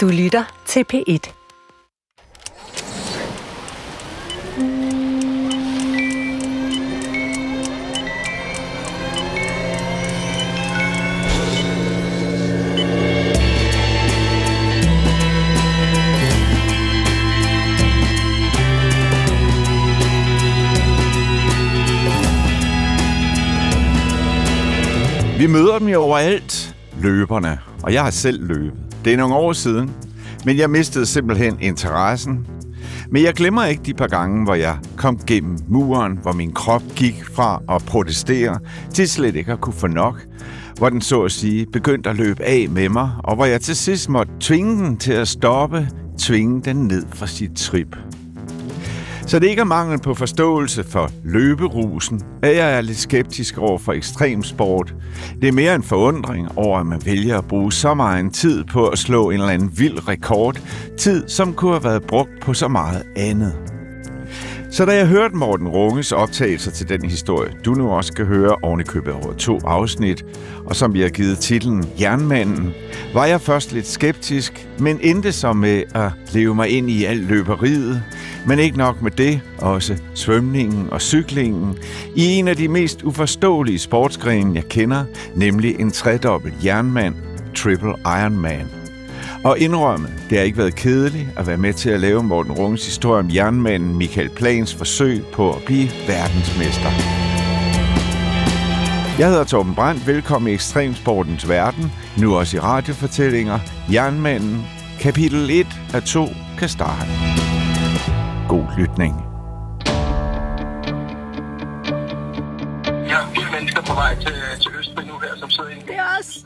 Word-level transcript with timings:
Du 0.00 0.08
lytter 0.08 0.62
til 0.66 0.84
P1. 0.92 1.32
Vi 25.38 25.46
møder 25.46 25.78
dem 25.78 25.88
jo 25.88 26.00
overalt, 26.00 26.76
løberne, 27.00 27.58
og 27.82 27.92
jeg 27.92 28.02
har 28.02 28.10
selv 28.10 28.46
løbet. 28.46 28.89
Det 29.04 29.12
er 29.12 29.16
nogle 29.16 29.34
år 29.34 29.52
siden, 29.52 29.90
men 30.44 30.58
jeg 30.58 30.70
mistede 30.70 31.06
simpelthen 31.06 31.58
interessen. 31.60 32.46
Men 33.10 33.22
jeg 33.22 33.34
glemmer 33.34 33.64
ikke 33.64 33.82
de 33.82 33.94
par 33.94 34.06
gange, 34.06 34.44
hvor 34.44 34.54
jeg 34.54 34.78
kom 34.96 35.18
gennem 35.26 35.58
muren, 35.68 36.18
hvor 36.22 36.32
min 36.32 36.52
krop 36.52 36.82
gik 36.96 37.24
fra 37.34 37.62
at 37.68 37.82
protestere 37.86 38.58
til 38.94 39.08
slet 39.08 39.36
ikke 39.36 39.52
at 39.52 39.60
kunne 39.60 39.74
få 39.74 39.86
nok, 39.86 40.26
hvor 40.78 40.88
den 40.88 41.00
så 41.00 41.22
at 41.22 41.32
sige 41.32 41.66
begyndte 41.66 42.10
at 42.10 42.16
løbe 42.16 42.42
af 42.42 42.66
med 42.70 42.88
mig, 42.88 43.10
og 43.24 43.34
hvor 43.34 43.44
jeg 43.44 43.60
til 43.60 43.76
sidst 43.76 44.08
måtte 44.08 44.32
tvinge 44.40 44.84
den 44.84 44.96
til 44.96 45.12
at 45.12 45.28
stoppe, 45.28 45.88
tvinge 46.18 46.62
den 46.62 46.76
ned 46.76 47.06
fra 47.14 47.26
sit 47.26 47.56
trip. 47.56 47.96
Så 49.30 49.38
det 49.38 49.46
ikke 49.46 49.60
er 49.60 49.64
mangel 49.64 50.00
på 50.00 50.14
forståelse 50.14 50.84
for 50.84 51.10
løberusen, 51.24 52.22
at 52.42 52.56
jeg 52.56 52.76
er 52.76 52.80
lidt 52.80 52.98
skeptisk 52.98 53.58
over 53.58 53.78
for 53.78 53.92
ekstremsport. 53.92 54.94
Det 55.40 55.48
er 55.48 55.52
mere 55.52 55.74
en 55.74 55.82
forundring 55.82 56.58
over, 56.58 56.78
at 56.78 56.86
man 56.86 57.02
vælger 57.04 57.38
at 57.38 57.44
bruge 57.48 57.72
så 57.72 57.94
meget 57.94 58.32
tid 58.32 58.64
på 58.64 58.88
at 58.88 58.98
slå 58.98 59.30
en 59.30 59.34
eller 59.34 59.48
anden 59.48 59.78
vild 59.78 60.08
rekord. 60.08 60.60
Tid, 60.98 61.28
som 61.28 61.54
kunne 61.54 61.72
have 61.72 61.84
været 61.84 62.02
brugt 62.02 62.30
på 62.42 62.54
så 62.54 62.68
meget 62.68 63.02
andet. 63.16 63.69
Så 64.72 64.84
da 64.84 64.94
jeg 64.96 65.06
hørte 65.06 65.36
Morten 65.36 65.68
Runges 65.68 66.12
optagelser 66.12 66.70
til 66.70 66.88
den 66.88 67.04
historie, 67.04 67.52
du 67.64 67.74
nu 67.74 67.90
også 67.90 68.12
kan 68.12 68.26
høre 68.26 68.56
oven 68.62 68.80
i 68.80 68.82
købet 68.82 69.12
over 69.12 69.32
to 69.32 69.58
afsnit, 69.64 70.24
og 70.66 70.76
som 70.76 70.94
vi 70.94 71.00
har 71.00 71.08
givet 71.08 71.38
titlen 71.38 71.88
Jernmanden, 72.00 72.74
var 73.14 73.26
jeg 73.26 73.40
først 73.40 73.72
lidt 73.72 73.86
skeptisk, 73.86 74.68
men 74.78 74.98
endte 75.02 75.32
så 75.32 75.52
med 75.52 75.82
at 75.94 76.10
leve 76.32 76.54
mig 76.54 76.68
ind 76.68 76.90
i 76.90 77.04
alt 77.04 77.28
løberiet, 77.28 78.02
men 78.46 78.58
ikke 78.58 78.78
nok 78.78 79.02
med 79.02 79.10
det, 79.10 79.40
også 79.58 79.96
svømningen 80.14 80.88
og 80.90 81.02
cyklingen, 81.02 81.78
i 82.16 82.26
en 82.26 82.48
af 82.48 82.56
de 82.56 82.68
mest 82.68 83.02
uforståelige 83.02 83.78
sportsgrene, 83.78 84.54
jeg 84.54 84.64
kender, 84.64 85.04
nemlig 85.34 85.80
en 85.80 85.90
tredobbelt 85.90 86.64
jernmand, 86.64 87.14
Triple 87.54 87.94
Ironman. 88.04 88.79
Og 89.44 89.58
indrømme, 89.58 90.08
det 90.30 90.38
har 90.38 90.44
ikke 90.44 90.58
været 90.58 90.74
kedeligt 90.74 91.28
at 91.36 91.46
være 91.46 91.56
med 91.56 91.72
til 91.72 91.90
at 91.90 92.00
lave 92.00 92.22
Morten 92.22 92.52
Runges 92.52 92.86
historie 92.86 93.18
om 93.20 93.30
jernmanden 93.34 93.96
Michael 93.96 94.30
Plans 94.30 94.74
forsøg 94.74 95.24
på 95.32 95.54
at 95.54 95.62
blive 95.66 95.88
verdensmester. 96.06 96.90
Jeg 99.18 99.28
hedder 99.28 99.44
Torben 99.44 99.74
Brandt. 99.74 100.06
Velkommen 100.06 100.50
i 100.50 100.54
Ekstremsportens 100.54 101.48
verden. 101.48 101.92
Nu 102.18 102.36
også 102.36 102.56
i 102.56 102.60
radiofortællinger. 102.60 103.58
Jernmanden. 103.92 104.66
Kapitel 105.00 105.50
1 105.50 105.66
af 105.94 106.02
2 106.02 106.26
kan 106.58 106.68
starte. 106.68 107.10
God 108.48 108.66
lytning. 108.78 109.14
Jeg 113.08 113.16
har 113.16 113.28
fire 113.34 113.50
mennesker 113.58 113.82
på 113.82 113.94
vej 113.94 114.14
til, 114.14 114.32
til 114.60 114.70
Østrig 114.78 115.06
nu 115.06 115.18
her, 115.18 115.36
som 115.36 115.50
sidder 115.50 115.70
i 115.70 115.74
Det 115.74 115.96
er 115.96 116.18
os. 116.20 116.44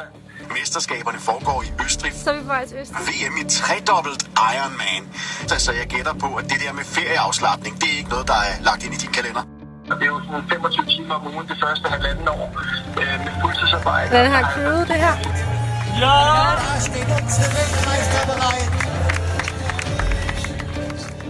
Mesterskaberne 0.58 1.18
foregår 1.30 1.58
i 1.68 1.70
Østrig. 1.84 2.12
Så 2.24 2.30
er 2.30 2.34
vi 2.38 2.42
på 2.48 2.52
vej 2.56 2.64
til 2.70 2.76
Østrig. 2.82 3.02
VM 3.08 3.34
i 3.42 3.44
tredobbelt 3.58 4.22
Ironman. 4.52 5.02
Så, 5.50 5.54
så 5.64 5.70
jeg 5.80 5.86
gætter 5.94 6.14
på, 6.24 6.28
at 6.40 6.44
det 6.52 6.58
der 6.64 6.72
med 6.78 6.84
ferieafslappning, 6.96 7.74
det 7.80 7.88
er 7.92 7.96
ikke 8.00 8.12
noget, 8.14 8.26
der 8.32 8.38
er 8.48 8.54
lagt 8.68 8.80
ind 8.84 8.94
i 8.94 9.00
din 9.04 9.12
kalender. 9.18 9.44
Og 9.90 9.94
det 9.98 10.04
er 10.08 10.12
jo 10.16 10.20
sådan 10.26 10.44
25 10.48 10.84
timer 10.94 11.14
om 11.18 11.22
ugen 11.32 11.46
det 11.52 11.56
første 11.64 11.86
halvanden 11.94 12.28
år 12.28 12.46
øh, 13.00 13.14
med 13.24 13.32
fuldtidsarbejde. 13.42 14.08
Hvordan 14.08 14.30
har 14.36 14.44
crewet 14.52 14.88
det 14.88 14.98
her? 15.04 15.14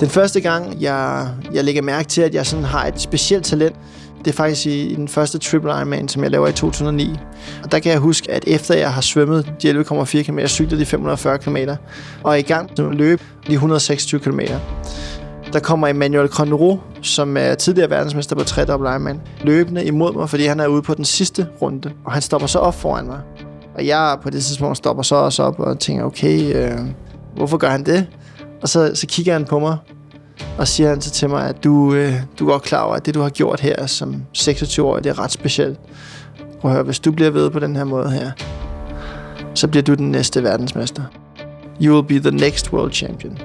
Den 0.01 0.11
første 0.11 0.41
gang, 0.41 0.83
jeg, 0.83 1.29
jeg 1.53 1.65
lægger 1.65 1.83
mærke 1.83 2.09
til, 2.09 2.23
at 2.23 2.35
jeg 2.35 2.47
sådan 2.47 2.65
har 2.65 2.87
et 2.87 3.01
specielt 3.01 3.45
talent, 3.45 3.77
det 4.25 4.31
er 4.31 4.37
faktisk 4.37 4.67
i, 4.67 4.87
i 4.87 4.95
den 4.95 5.09
første 5.09 5.39
Triple 5.39 5.71
Ironman, 5.71 6.09
som 6.09 6.23
jeg 6.23 6.31
laver 6.31 6.49
i 6.49 6.53
2009. 6.53 7.11
Og 7.65 7.73
der 7.73 7.79
kan 7.79 7.93
jeg 7.93 7.99
huske, 7.99 8.31
at 8.31 8.45
efter 8.47 8.75
jeg 8.75 8.93
har 8.93 9.01
svømmet 9.01 9.53
de 9.63 9.71
11,4 9.71 10.23
km, 10.23 10.39
cyklet 10.47 10.81
de 10.81 10.87
540 10.87 11.39
km, 11.39 11.57
og 12.23 12.33
er 12.33 12.37
i 12.37 12.43
gang 12.43 12.71
med 12.79 12.89
at 12.89 12.95
løbe 12.95 13.23
de 13.47 13.53
126 13.53 14.21
km, 14.21 14.41
der 15.53 15.61
kommer 15.61 15.89
Emmanuel 15.89 16.29
Conro, 16.29 16.79
som 17.03 17.37
er 17.37 17.55
tidligere 17.55 17.91
verdensmester 17.91 18.37
på 18.37 18.45
3 18.45 18.65
Double 18.65 18.91
Ironman, 18.91 19.21
løbende 19.41 19.85
imod 19.85 20.15
mig, 20.15 20.31
fordi 20.31 20.47
han 20.47 20.61
er 20.61 20.67
ude 20.67 20.83
på 20.83 20.95
den 20.95 21.05
sidste 21.05 21.47
runde. 21.63 21.93
Og 22.05 22.13
han 22.13 22.23
stopper 22.23 22.47
så 22.47 22.59
op 22.59 22.75
foran 22.75 23.07
mig. 23.07 23.21
Og 23.75 23.87
jeg 23.87 24.19
på 24.23 24.31
det 24.31 24.45
tidspunkt 24.45 24.77
stopper 24.77 25.03
så 25.03 25.15
også 25.15 25.43
op 25.43 25.61
og 25.61 25.79
tænker, 25.79 26.05
okay, 26.05 26.57
øh, 26.57 26.79
hvorfor 27.37 27.57
gør 27.57 27.69
han 27.69 27.87
det? 27.87 28.07
Og 28.63 28.69
så, 28.69 28.91
så 28.95 29.07
kigger 29.07 29.33
han 29.33 29.45
på 29.45 29.59
mig, 29.59 29.77
og 30.59 30.69
siger 30.69 30.89
han 30.89 31.01
så 31.01 31.11
til 31.11 31.29
mig, 31.31 31.49
at 31.49 31.65
du, 31.65 31.95
øh, 31.95 32.15
du 32.39 32.47
er 32.49 32.53
godt 32.53 32.63
klar 32.63 32.83
over, 32.83 32.95
at 32.95 33.07
det, 33.07 33.15
du 33.15 33.21
har 33.21 33.29
gjort 33.29 33.61
her 33.61 33.87
som 33.87 34.23
26-årig, 34.37 35.05
det 35.05 35.11
er 35.11 35.19
ret 35.19 35.33
specielt. 35.33 35.79
Prøv 36.61 36.71
at 36.71 36.75
høre, 36.75 36.85
hvis 36.85 37.01
du 37.01 37.13
bliver 37.13 37.31
ved 37.31 37.51
på 37.51 37.59
den 37.59 37.77
her 37.77 37.85
måde 37.85 38.11
her, 38.11 38.31
så 39.55 39.69
bliver 39.69 39.83
du 39.83 39.95
den 39.95 40.11
næste 40.11 40.43
verdensmester. 40.43 41.03
You 41.83 41.95
will 41.95 42.07
be 42.07 42.31
the 42.31 42.39
next 42.39 42.73
world 42.73 42.93
champion. 42.93 43.39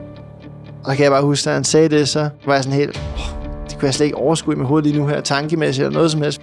Og 0.84 0.90
der 0.90 0.96
kan 0.96 1.04
jeg 1.04 1.12
bare 1.12 1.22
huske, 1.22 1.50
at 1.50 1.54
han 1.54 1.64
sagde 1.64 1.90
det, 1.90 2.10
så 2.10 2.30
var 2.46 2.54
jeg 2.54 2.64
sådan 2.64 2.80
helt, 2.80 3.02
oh, 3.16 3.44
det 3.70 3.80
kunne 3.80 3.86
jeg 3.86 3.94
slet 3.94 4.06
ikke 4.06 4.18
overskue 4.18 4.54
i 4.54 4.58
mit 4.58 4.68
hoved 4.68 4.84
lige 4.84 4.98
nu 4.98 5.08
her, 5.08 5.22
tankemæssigt 5.22 5.86
eller 5.86 5.98
noget 5.98 6.12
som 6.12 6.22
helst. 6.22 6.42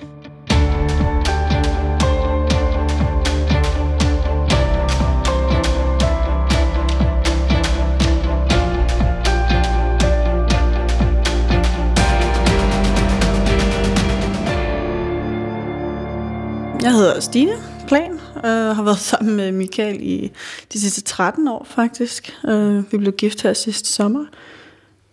Jeg 16.87 16.95
hedder 16.95 17.21
Stine 17.21 17.53
Plan 17.89 18.21
og 18.35 18.49
øh, 18.49 18.77
har 18.77 18.83
været 18.83 18.99
sammen 18.99 19.37
med 19.37 19.53
Michael 19.53 20.03
i 20.03 20.33
de 20.73 20.81
sidste 20.81 21.03
13 21.03 21.49
år 21.49 21.67
faktisk. 21.71 22.37
Øh, 22.49 22.93
vi 22.93 22.99
blev 22.99 23.13
gift 23.13 23.43
her 23.43 23.53
sidste 23.53 23.89
sommer. 23.89 24.25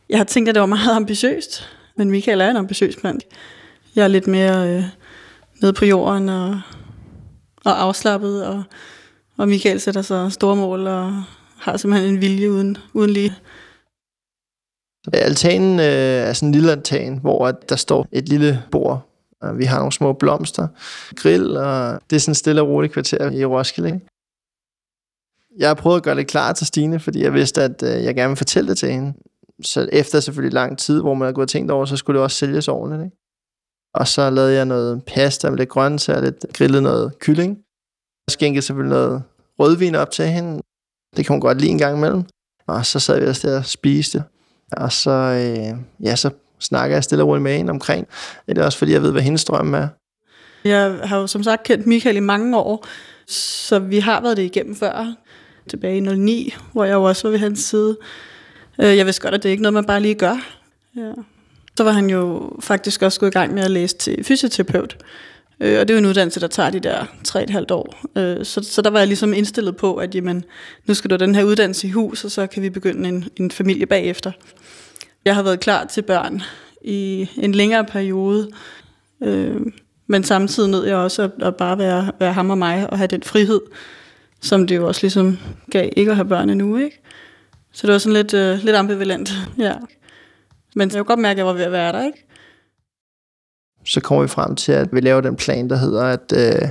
Jeg 0.09 0.19
har 0.19 0.23
tænkt, 0.23 0.49
at 0.49 0.55
det 0.55 0.59
var 0.59 0.65
meget 0.65 0.95
ambitiøst, 0.95 1.69
men 1.97 2.11
Michael 2.11 2.41
er 2.41 2.49
en 2.49 2.57
ambitiøs 2.57 3.03
mand. 3.03 3.19
Jeg 3.95 4.03
er 4.03 4.07
lidt 4.07 4.27
mere 4.27 4.69
øh, 4.69 4.83
nede 5.61 5.73
på 5.73 5.85
jorden 5.85 6.29
og, 6.29 6.61
og 7.65 7.81
afslappet, 7.81 8.45
og, 8.45 8.63
og 9.37 9.47
Michael 9.47 9.79
sætter 9.79 10.01
sig 10.01 10.31
store 10.31 10.55
mål 10.55 10.87
og 10.87 11.23
har 11.59 11.77
simpelthen 11.77 12.13
en 12.13 12.21
vilje 12.21 12.51
uden, 12.51 12.77
uden 12.93 13.09
lige. 13.09 13.33
Altanen 15.13 15.79
øh, 15.79 15.85
er 15.85 16.33
sådan 16.33 16.49
en 16.49 16.55
lille 16.55 16.71
altan, 16.71 17.17
hvor 17.17 17.47
at 17.47 17.69
der 17.69 17.75
står 17.75 18.07
et 18.11 18.29
lille 18.29 18.63
bord. 18.71 19.12
Og 19.43 19.57
vi 19.57 19.65
har 19.65 19.77
nogle 19.77 19.91
små 19.91 20.13
blomster, 20.13 20.67
grill, 21.15 21.57
og 21.57 21.99
det 22.09 22.15
er 22.15 22.19
sådan 22.19 22.31
et 22.31 22.37
stille 22.37 22.61
og 22.61 22.67
roligt 22.67 22.93
kvarter 22.93 23.31
i 23.31 23.45
Roskilde. 23.45 23.89
Ikke? 23.89 24.07
Jeg 25.57 25.69
har 25.69 25.73
prøvet 25.73 25.97
at 25.97 26.03
gøre 26.03 26.15
det 26.15 26.27
klar 26.27 26.53
til 26.53 26.67
Stine, 26.67 26.99
fordi 26.99 27.23
jeg 27.23 27.33
vidste, 27.33 27.63
at 27.63 27.83
øh, 27.83 28.03
jeg 28.03 28.15
gerne 28.15 28.29
ville 28.29 28.37
fortælle 28.37 28.69
det 28.69 28.77
til 28.77 28.91
hende. 28.91 29.13
Så 29.61 29.89
efter 29.91 30.19
selvfølgelig 30.19 30.53
lang 30.53 30.77
tid, 30.77 31.01
hvor 31.01 31.13
man 31.13 31.25
har 31.25 31.33
gået 31.33 31.45
og 31.45 31.49
tænkt 31.49 31.71
over, 31.71 31.85
så 31.85 31.97
skulle 31.97 32.17
det 32.17 32.23
også 32.23 32.37
sælges 32.37 32.67
ordentligt. 32.67 33.05
Ikke? 33.05 33.17
Og 33.93 34.07
så 34.07 34.29
lavede 34.29 34.53
jeg 34.53 34.65
noget 34.65 35.03
pasta 35.05 35.49
med 35.49 35.57
lidt 35.57 35.69
grøntsager, 35.69 36.21
lidt 36.21 36.45
grillet 36.53 36.83
noget 36.83 37.19
kylling. 37.19 37.57
Jeg 38.27 38.31
skænkede 38.31 38.61
selvfølgelig 38.61 38.97
noget 38.97 39.23
rødvin 39.59 39.95
op 39.95 40.11
til 40.11 40.25
hende. 40.25 40.61
Det 41.17 41.25
kan 41.25 41.33
hun 41.33 41.41
godt 41.41 41.61
lide 41.61 41.71
en 41.71 41.77
gang 41.77 41.97
imellem. 41.97 42.23
Og 42.67 42.85
så 42.85 42.99
sad 42.99 43.19
vi 43.19 43.27
også 43.27 43.47
der 43.47 43.57
og 43.57 43.65
spiste. 43.65 44.23
Og 44.71 44.91
så, 44.91 45.11
øh, 45.11 45.79
ja, 46.05 46.15
så 46.15 46.29
snakker 46.59 46.95
jeg 46.95 47.03
stille 47.03 47.23
og 47.23 47.27
roligt 47.27 47.43
med 47.43 47.57
hende 47.57 47.71
omkring. 47.71 48.07
Det 48.49 48.57
er 48.57 48.65
også 48.65 48.77
fordi, 48.77 48.91
jeg 48.91 49.01
ved, 49.01 49.11
hvad 49.11 49.21
hendes 49.21 49.45
drøm 49.45 49.73
er. 49.73 49.87
Jeg 50.63 50.99
har 51.03 51.17
jo 51.17 51.27
som 51.27 51.43
sagt 51.43 51.63
kendt 51.63 51.87
Michael 51.87 52.15
i 52.15 52.19
mange 52.19 52.57
år, 52.57 52.87
så 53.27 53.79
vi 53.79 53.99
har 53.99 54.21
været 54.21 54.37
det 54.37 54.43
igennem 54.43 54.75
før. 54.75 55.13
Tilbage 55.69 55.97
i 55.97 55.99
09, 55.99 56.53
hvor 56.73 56.83
jeg 56.83 56.93
jo 56.93 57.03
også 57.03 57.23
var 57.23 57.31
ved 57.31 57.39
hans 57.39 57.59
side. 57.59 57.97
Øh, 58.81 58.97
jeg 58.97 59.05
vidste 59.05 59.21
godt, 59.21 59.33
at 59.33 59.43
det 59.43 59.49
ikke 59.49 59.61
er 59.61 59.63
noget, 59.63 59.73
man 59.73 59.85
bare 59.85 59.99
lige 60.01 60.15
gør. 60.15 60.45
Ja. 60.97 61.11
Så 61.77 61.83
var 61.83 61.91
han 61.91 62.09
jo 62.09 62.51
faktisk 62.59 63.01
også 63.01 63.19
gået 63.19 63.29
i 63.29 63.33
gang 63.33 63.53
med 63.53 63.63
at 63.63 63.71
læse 63.71 63.97
til 63.97 64.23
fysioterapeut. 64.23 64.97
Øh, 65.59 65.79
Og 65.79 65.87
det 65.87 65.93
er 65.93 65.97
jo 65.97 65.99
en 65.99 66.05
uddannelse, 66.09 66.39
der 66.39 66.47
tager 66.47 66.69
de 66.69 66.79
der 66.79 67.05
3,5 67.27 67.65
år. 67.71 67.95
Øh, 68.17 68.45
så, 68.45 68.63
så 68.63 68.81
der 68.81 68.89
var 68.89 68.99
jeg 68.99 69.07
ligesom 69.07 69.33
indstillet 69.33 69.77
på, 69.77 69.95
at 69.95 70.15
jamen, 70.15 70.43
nu 70.85 70.93
skal 70.93 71.09
du 71.09 71.15
have 71.15 71.25
den 71.25 71.35
her 71.35 71.43
uddannelse 71.43 71.87
i 71.87 71.91
hus, 71.91 72.23
og 72.25 72.31
så 72.31 72.47
kan 72.47 72.63
vi 72.63 72.69
begynde 72.69 73.09
en, 73.09 73.25
en 73.37 73.51
familie 73.51 73.85
bagefter. 73.85 74.31
Jeg 75.25 75.35
har 75.35 75.43
været 75.43 75.59
klar 75.59 75.85
til 75.85 76.01
børn 76.01 76.41
i 76.81 77.29
en 77.37 77.51
længere 77.51 77.85
periode, 77.85 78.49
øh, 79.21 79.61
men 80.07 80.23
samtidig 80.23 80.69
nød 80.69 80.85
jeg 80.85 80.95
også 80.95 81.21
at, 81.21 81.31
at 81.41 81.55
bare 81.55 81.77
være, 81.77 82.11
være 82.19 82.33
ham 82.33 82.49
og 82.49 82.57
mig 82.57 82.89
og 82.89 82.97
have 82.97 83.07
den 83.07 83.23
frihed, 83.23 83.61
som 84.41 84.67
det 84.67 84.75
jo 84.75 84.87
også 84.87 85.01
ligesom 85.01 85.39
gav 85.71 85.89
ikke 85.97 86.11
at 86.11 86.15
have 86.17 86.27
børn 86.27 86.49
endnu, 86.49 86.77
ikke? 86.77 87.01
Så 87.71 87.87
det 87.87 87.93
var 87.93 87.99
sådan 87.99 88.13
lidt, 88.13 88.33
øh, 88.33 88.59
lidt 88.63 88.75
ambivalent, 88.75 89.33
ja. 89.57 89.73
Men 90.75 90.89
jeg 90.89 90.97
kunne 90.97 91.03
godt 91.03 91.19
mærke, 91.19 91.31
at 91.31 91.37
jeg 91.37 91.45
var 91.45 91.53
ved 91.53 91.63
at 91.63 91.71
være 91.71 91.91
der, 91.91 92.05
ikke? 92.05 92.25
Så 93.85 94.01
kommer 94.01 94.21
vi 94.21 94.27
frem 94.27 94.55
til, 94.55 94.71
at 94.71 94.89
vi 94.91 94.99
laver 94.99 95.21
den 95.21 95.35
plan, 95.35 95.69
der 95.69 95.75
hedder, 95.75 96.03
at 96.03 96.33
øh, 96.35 96.69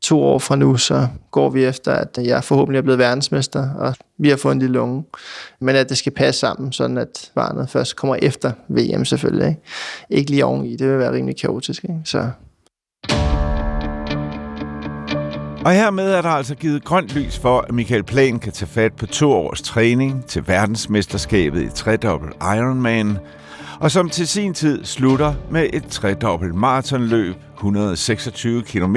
to 0.00 0.22
år 0.22 0.38
fra 0.38 0.56
nu, 0.56 0.76
så 0.76 1.08
går 1.30 1.50
vi 1.50 1.64
efter, 1.64 1.92
at 1.92 2.18
jeg 2.24 2.44
forhåbentlig 2.44 2.78
er 2.78 2.82
blevet 2.82 2.98
verdensmester, 2.98 3.70
og 3.74 3.94
vi 4.18 4.28
har 4.28 4.36
fået 4.36 4.52
en 4.52 4.58
lille 4.58 4.80
unge. 4.80 5.04
Men 5.60 5.76
at 5.76 5.88
det 5.88 5.98
skal 5.98 6.12
passe 6.12 6.40
sammen, 6.40 6.72
sådan 6.72 6.98
at 6.98 7.30
barnet 7.34 7.70
først 7.70 7.96
kommer 7.96 8.16
efter 8.22 8.52
VM 8.68 9.04
selvfølgelig. 9.04 9.48
Ikke, 9.48 9.60
ikke 10.10 10.30
lige 10.30 10.44
oveni, 10.44 10.76
det 10.76 10.88
vil 10.88 10.98
være 10.98 11.12
rimelig 11.12 11.36
kaotisk. 11.40 11.84
Ikke? 11.84 12.00
Så 12.04 12.30
Og 15.64 15.72
hermed 15.72 16.10
er 16.10 16.22
der 16.22 16.28
altså 16.28 16.54
givet 16.54 16.84
grønt 16.84 17.14
lys 17.14 17.38
for, 17.38 17.60
at 17.60 17.74
Michael 17.74 18.02
Plan 18.02 18.38
kan 18.38 18.52
tage 18.52 18.68
fat 18.68 18.92
på 18.92 19.06
to 19.06 19.32
års 19.32 19.62
træning 19.62 20.24
til 20.26 20.48
verdensmesterskabet 20.48 21.62
i 21.62 21.68
tredobbelt 21.68 22.34
Ironman, 22.42 23.18
og 23.80 23.90
som 23.90 24.10
til 24.10 24.28
sin 24.28 24.54
tid 24.54 24.84
slutter 24.84 25.34
med 25.50 25.68
et 25.72 25.84
tredobbelt 25.84 26.54
maratonløb, 26.54 27.36
126 27.54 28.62
km, 28.62 28.96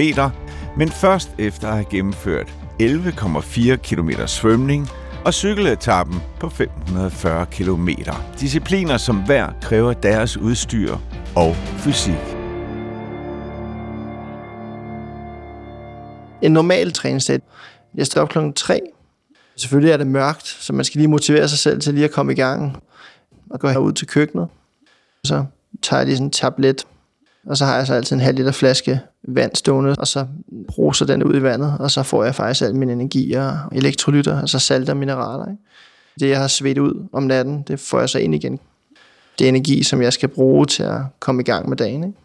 men 0.77 0.89
først 0.89 1.29
efter 1.37 1.67
at 1.67 1.73
have 1.73 1.85
gennemført 1.89 2.53
11,4 2.81 3.75
km 3.75 4.09
svømning 4.25 4.89
og 5.25 5.33
cykeletappen 5.33 6.21
på 6.39 6.49
540 6.49 7.45
km. 7.45 7.89
Discipliner, 8.39 8.97
som 8.97 9.23
hver 9.25 9.49
kræver 9.61 9.93
deres 9.93 10.37
udstyr 10.37 10.97
og 11.35 11.55
fysik. 11.55 12.37
en 16.41 16.51
normal 16.51 16.93
træningsdag. 16.93 17.41
Jeg 17.95 18.05
står 18.05 18.21
op 18.21 18.29
klokken 18.29 18.53
3. 18.53 18.79
Selvfølgelig 19.55 19.91
er 19.91 19.97
det 19.97 20.07
mørkt, 20.07 20.47
så 20.47 20.73
man 20.73 20.85
skal 20.85 20.99
lige 20.99 21.07
motivere 21.07 21.49
sig 21.49 21.59
selv 21.59 21.81
til 21.81 21.93
lige 21.93 22.05
at 22.05 22.11
komme 22.11 22.31
i 22.31 22.35
gang 22.35 22.77
og 23.49 23.59
gå 23.59 23.67
herud 23.67 23.93
til 23.93 24.07
køkkenet. 24.07 24.47
Så 25.27 25.45
tager 25.81 25.99
jeg 25.99 26.07
lige 26.07 26.15
sådan 26.15 26.27
en 26.27 26.31
tablet, 26.31 26.85
og 27.45 27.57
så 27.57 27.65
har 27.65 27.77
jeg 27.77 27.87
så 27.87 27.93
altid 27.93 28.15
en 28.15 28.21
halv 28.21 28.37
liter 28.37 28.51
flaske 28.51 28.99
vand 29.27 29.55
stående, 29.55 29.95
og 29.97 30.07
så 30.07 30.25
roser 30.77 31.05
den 31.05 31.23
ud 31.23 31.35
i 31.35 31.41
vandet, 31.41 31.73
og 31.79 31.91
så 31.91 32.03
får 32.03 32.23
jeg 32.23 32.35
faktisk 32.35 32.61
al 32.61 32.75
min 32.75 32.89
energi 32.89 33.33
og 33.33 33.57
elektrolytter, 33.71 34.41
altså 34.41 34.59
salt 34.59 34.89
og 34.89 34.97
mineraler. 34.97 35.45
Ikke? 35.45 35.63
Det, 36.19 36.29
jeg 36.29 36.39
har 36.39 36.47
svedt 36.47 36.77
ud 36.77 37.07
om 37.13 37.23
natten, 37.23 37.63
det 37.67 37.79
får 37.79 37.99
jeg 37.99 38.09
så 38.09 38.19
ind 38.19 38.35
igen. 38.35 38.59
Det 39.39 39.45
er 39.45 39.49
energi, 39.49 39.83
som 39.83 40.01
jeg 40.01 40.13
skal 40.13 40.29
bruge 40.29 40.65
til 40.65 40.83
at 40.83 41.01
komme 41.19 41.41
i 41.41 41.45
gang 41.45 41.69
med 41.69 41.77
dagen. 41.77 42.03
Ikke? 42.03 42.17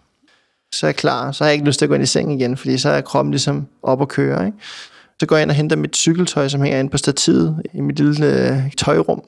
Så 0.72 0.86
er 0.86 0.88
jeg 0.88 0.96
klar, 0.96 1.32
så 1.32 1.44
har 1.44 1.48
jeg 1.48 1.54
ikke 1.54 1.66
lyst 1.66 1.78
til 1.78 1.84
at 1.84 1.88
gå 1.88 1.94
ind 1.94 2.02
i 2.02 2.06
seng 2.06 2.32
igen, 2.40 2.56
fordi 2.56 2.78
så 2.78 2.88
er 2.88 3.00
kroppen 3.00 3.30
ligesom 3.30 3.66
op 3.82 4.00
og 4.00 4.08
køre. 4.08 4.46
Ikke? 4.46 4.58
Så 5.20 5.26
går 5.26 5.36
jeg 5.36 5.42
ind 5.42 5.50
og 5.50 5.56
henter 5.56 5.76
mit 5.76 5.96
cykeltøj, 5.96 6.48
som 6.48 6.62
hænger 6.62 6.78
inde 6.78 6.90
på 6.90 6.98
stativet 6.98 7.62
i 7.74 7.80
mit 7.80 7.96
lille 7.96 8.26
øh, 8.26 8.72
tøjrum 8.76 9.22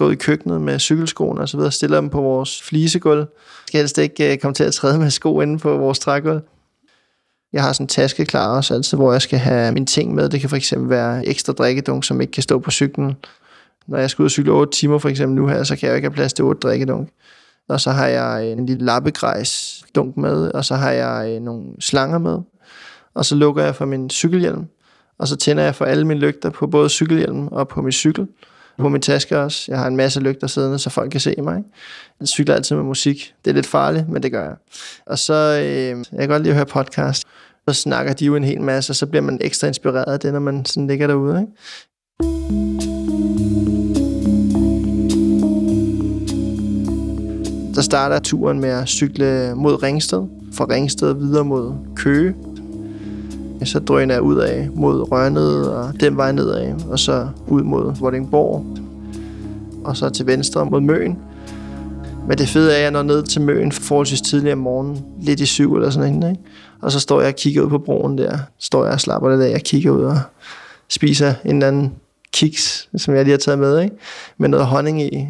gået 0.00 0.12
i 0.12 0.16
køkkenet 0.16 0.60
med 0.60 0.78
cykelskoene 0.78 1.40
og 1.40 1.48
så 1.48 1.56
videre, 1.56 1.72
stiller 1.72 2.00
dem 2.00 2.10
på 2.10 2.20
vores 2.20 2.62
flisegulv. 2.62 3.18
Jeg 3.18 3.26
skal 3.66 3.80
helst 3.80 3.98
ikke 3.98 4.32
øh, 4.32 4.38
komme 4.38 4.54
til 4.54 4.64
at 4.64 4.74
træde 4.74 4.98
med 4.98 5.10
sko 5.10 5.40
inde 5.40 5.58
på 5.58 5.76
vores 5.76 5.98
trægulv. 5.98 6.40
Jeg 7.52 7.62
har 7.62 7.72
sådan 7.72 7.84
en 7.84 7.88
taske 7.88 8.24
klar 8.24 8.56
også 8.56 8.74
altid, 8.74 8.98
hvor 8.98 9.12
jeg 9.12 9.22
skal 9.22 9.38
have 9.38 9.72
mine 9.72 9.86
ting 9.86 10.14
med. 10.14 10.28
Det 10.28 10.40
kan 10.40 10.48
for 10.48 10.56
eksempel 10.56 10.90
være 10.90 11.26
ekstra 11.26 11.52
drikkedunk, 11.52 12.04
som 12.04 12.20
ikke 12.20 12.30
kan 12.30 12.42
stå 12.42 12.58
på 12.58 12.70
cyklen. 12.70 13.16
Når 13.86 13.98
jeg 13.98 14.10
skal 14.10 14.22
ud 14.22 14.26
og 14.26 14.30
cykle 14.30 14.52
8 14.52 14.72
timer 14.72 14.98
for 14.98 15.08
eksempel 15.08 15.36
nu 15.36 15.46
her, 15.46 15.62
så 15.62 15.76
kan 15.76 15.86
jeg 15.86 15.92
jo 15.92 15.96
ikke 15.96 16.08
have 16.08 16.14
plads 16.14 16.32
til 16.32 16.44
8 16.44 16.60
drikkedunk. 16.60 17.08
Og 17.68 17.80
så 17.80 17.90
har 17.90 18.06
jeg 18.06 18.44
øh, 18.44 18.52
en 18.52 18.66
lille 18.66 18.84
lappegrejs 18.84 19.82
dunk 19.94 20.16
med, 20.16 20.50
og 20.50 20.64
så 20.64 20.74
har 20.74 20.90
jeg 20.90 21.34
øh, 21.34 21.42
nogle 21.42 21.64
slanger 21.80 22.18
med. 22.18 22.38
Og 23.14 23.24
så 23.24 23.34
lukker 23.34 23.64
jeg 23.64 23.74
for 23.74 23.84
min 23.84 24.10
cykelhjelm, 24.10 24.66
og 25.18 25.28
så 25.28 25.36
tænder 25.36 25.62
jeg 25.62 25.74
for 25.74 25.84
alle 25.84 26.06
mine 26.06 26.20
lygter 26.20 26.50
på 26.50 26.66
både 26.66 26.88
cykelhjelmen 26.88 27.48
og 27.52 27.68
på 27.68 27.82
min 27.82 27.92
cykel 27.92 28.28
på 28.80 28.88
min 28.88 29.02
taske 29.02 29.38
også. 29.38 29.64
Jeg 29.68 29.78
har 29.78 29.86
en 29.86 29.96
masse 29.96 30.20
lygter 30.20 30.46
siddende, 30.46 30.78
så 30.78 30.90
folk 30.90 31.10
kan 31.10 31.20
se 31.20 31.34
mig. 31.38 31.56
Ikke? 31.56 31.68
Jeg 32.20 32.28
cykler 32.28 32.54
altid 32.54 32.76
med 32.76 32.84
musik. 32.84 33.34
Det 33.44 33.50
er 33.50 33.54
lidt 33.54 33.66
farligt, 33.66 34.08
men 34.08 34.22
det 34.22 34.32
gør 34.32 34.44
jeg. 34.44 34.54
Og 35.06 35.18
så, 35.18 35.34
øh, 35.64 36.04
jeg 36.12 36.18
kan 36.18 36.28
godt 36.28 36.42
lide 36.42 36.50
at 36.50 36.56
høre 36.56 36.66
podcast. 36.66 37.26
Så 37.68 37.74
snakker 37.74 38.12
de 38.12 38.24
jo 38.24 38.36
en 38.36 38.44
hel 38.44 38.60
masse, 38.60 38.90
og 38.90 38.96
så 38.96 39.06
bliver 39.06 39.22
man 39.22 39.38
ekstra 39.40 39.66
inspireret 39.66 40.12
af 40.12 40.20
det, 40.20 40.32
når 40.32 40.40
man 40.40 40.64
sådan 40.64 40.86
ligger 40.86 41.06
derude. 41.06 41.40
Ikke? 41.40 41.52
Der 47.74 47.82
starter 47.82 48.18
turen 48.18 48.60
med 48.60 48.68
at 48.68 48.88
cykle 48.88 49.54
mod 49.56 49.82
Ringsted, 49.82 50.22
fra 50.52 50.64
Ringsted 50.64 51.14
videre 51.14 51.44
mod 51.44 51.72
Køge, 51.96 52.34
så 53.68 53.78
drøner 53.78 54.14
jeg 54.14 54.22
ud 54.22 54.36
af 54.36 54.68
mod 54.74 55.12
Rørned 55.12 55.62
og 55.62 56.00
den 56.00 56.16
vej 56.16 56.32
nedad, 56.32 56.74
og 56.88 56.98
så 56.98 57.28
ud 57.48 57.62
mod 57.62 57.94
Vordingborg, 58.00 58.66
og 59.84 59.96
så 59.96 60.10
til 60.10 60.26
venstre 60.26 60.66
mod 60.66 60.80
Møen. 60.80 61.18
Men 62.28 62.38
det 62.38 62.48
fede 62.48 62.72
er, 62.72 62.76
at 62.76 62.82
jeg 62.82 62.90
når 62.90 63.02
ned 63.02 63.22
til 63.22 63.40
Møen 63.40 63.72
forholdsvis 63.72 64.20
tidligere 64.20 64.52
om 64.52 64.58
morgenen, 64.58 65.04
lidt 65.22 65.40
i 65.40 65.46
syv 65.46 65.74
eller 65.74 65.90
sådan 65.90 66.12
noget, 66.12 66.32
ikke? 66.32 66.42
Og 66.82 66.92
så 66.92 67.00
står 67.00 67.20
jeg 67.20 67.28
og 67.28 67.34
kigger 67.34 67.62
ud 67.62 67.68
på 67.68 67.78
broen 67.78 68.18
der. 68.18 68.38
Står 68.58 68.84
jeg 68.84 68.92
og 68.92 69.00
slapper 69.00 69.30
lidt 69.30 69.42
af, 69.42 69.50
jeg 69.50 69.62
kigger 69.62 69.90
ud 69.90 70.02
og 70.02 70.18
spiser 70.88 71.34
en 71.44 71.56
eller 71.56 71.68
anden 71.68 71.92
kiks, 72.32 72.88
som 72.96 73.14
jeg 73.14 73.24
lige 73.24 73.32
har 73.32 73.38
taget 73.38 73.58
med, 73.58 73.80
ikke? 73.80 73.96
Med 74.38 74.48
noget 74.48 74.66
honning 74.66 75.02
i. 75.02 75.26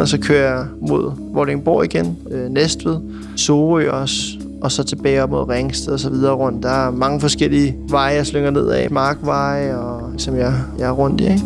Og 0.00 0.08
så 0.08 0.18
kører 0.18 0.56
jeg 0.56 0.66
mod 0.80 1.12
Vordingborg 1.34 1.84
igen, 1.84 2.18
øh, 2.30 2.50
Næstved, 2.50 2.96
Sorø 3.36 3.90
også, 3.90 4.22
og 4.62 4.72
så 4.72 4.82
tilbage 4.82 5.22
op 5.22 5.30
mod 5.30 5.48
Ringsted 5.48 5.92
og 5.92 6.00
så 6.00 6.10
videre 6.10 6.32
rundt. 6.32 6.62
Der 6.62 6.70
er 6.70 6.90
mange 6.90 7.20
forskellige 7.20 7.76
veje, 7.88 8.14
jeg 8.14 8.26
slynger 8.26 8.50
ned 8.50 8.68
af. 8.68 8.90
Markveje, 8.90 9.76
og, 9.76 10.12
som 10.18 10.36
jeg, 10.36 10.54
jeg 10.78 10.88
er 10.88 10.92
rundt 10.92 11.20
i. 11.20 11.24
Ikke? 11.24 11.42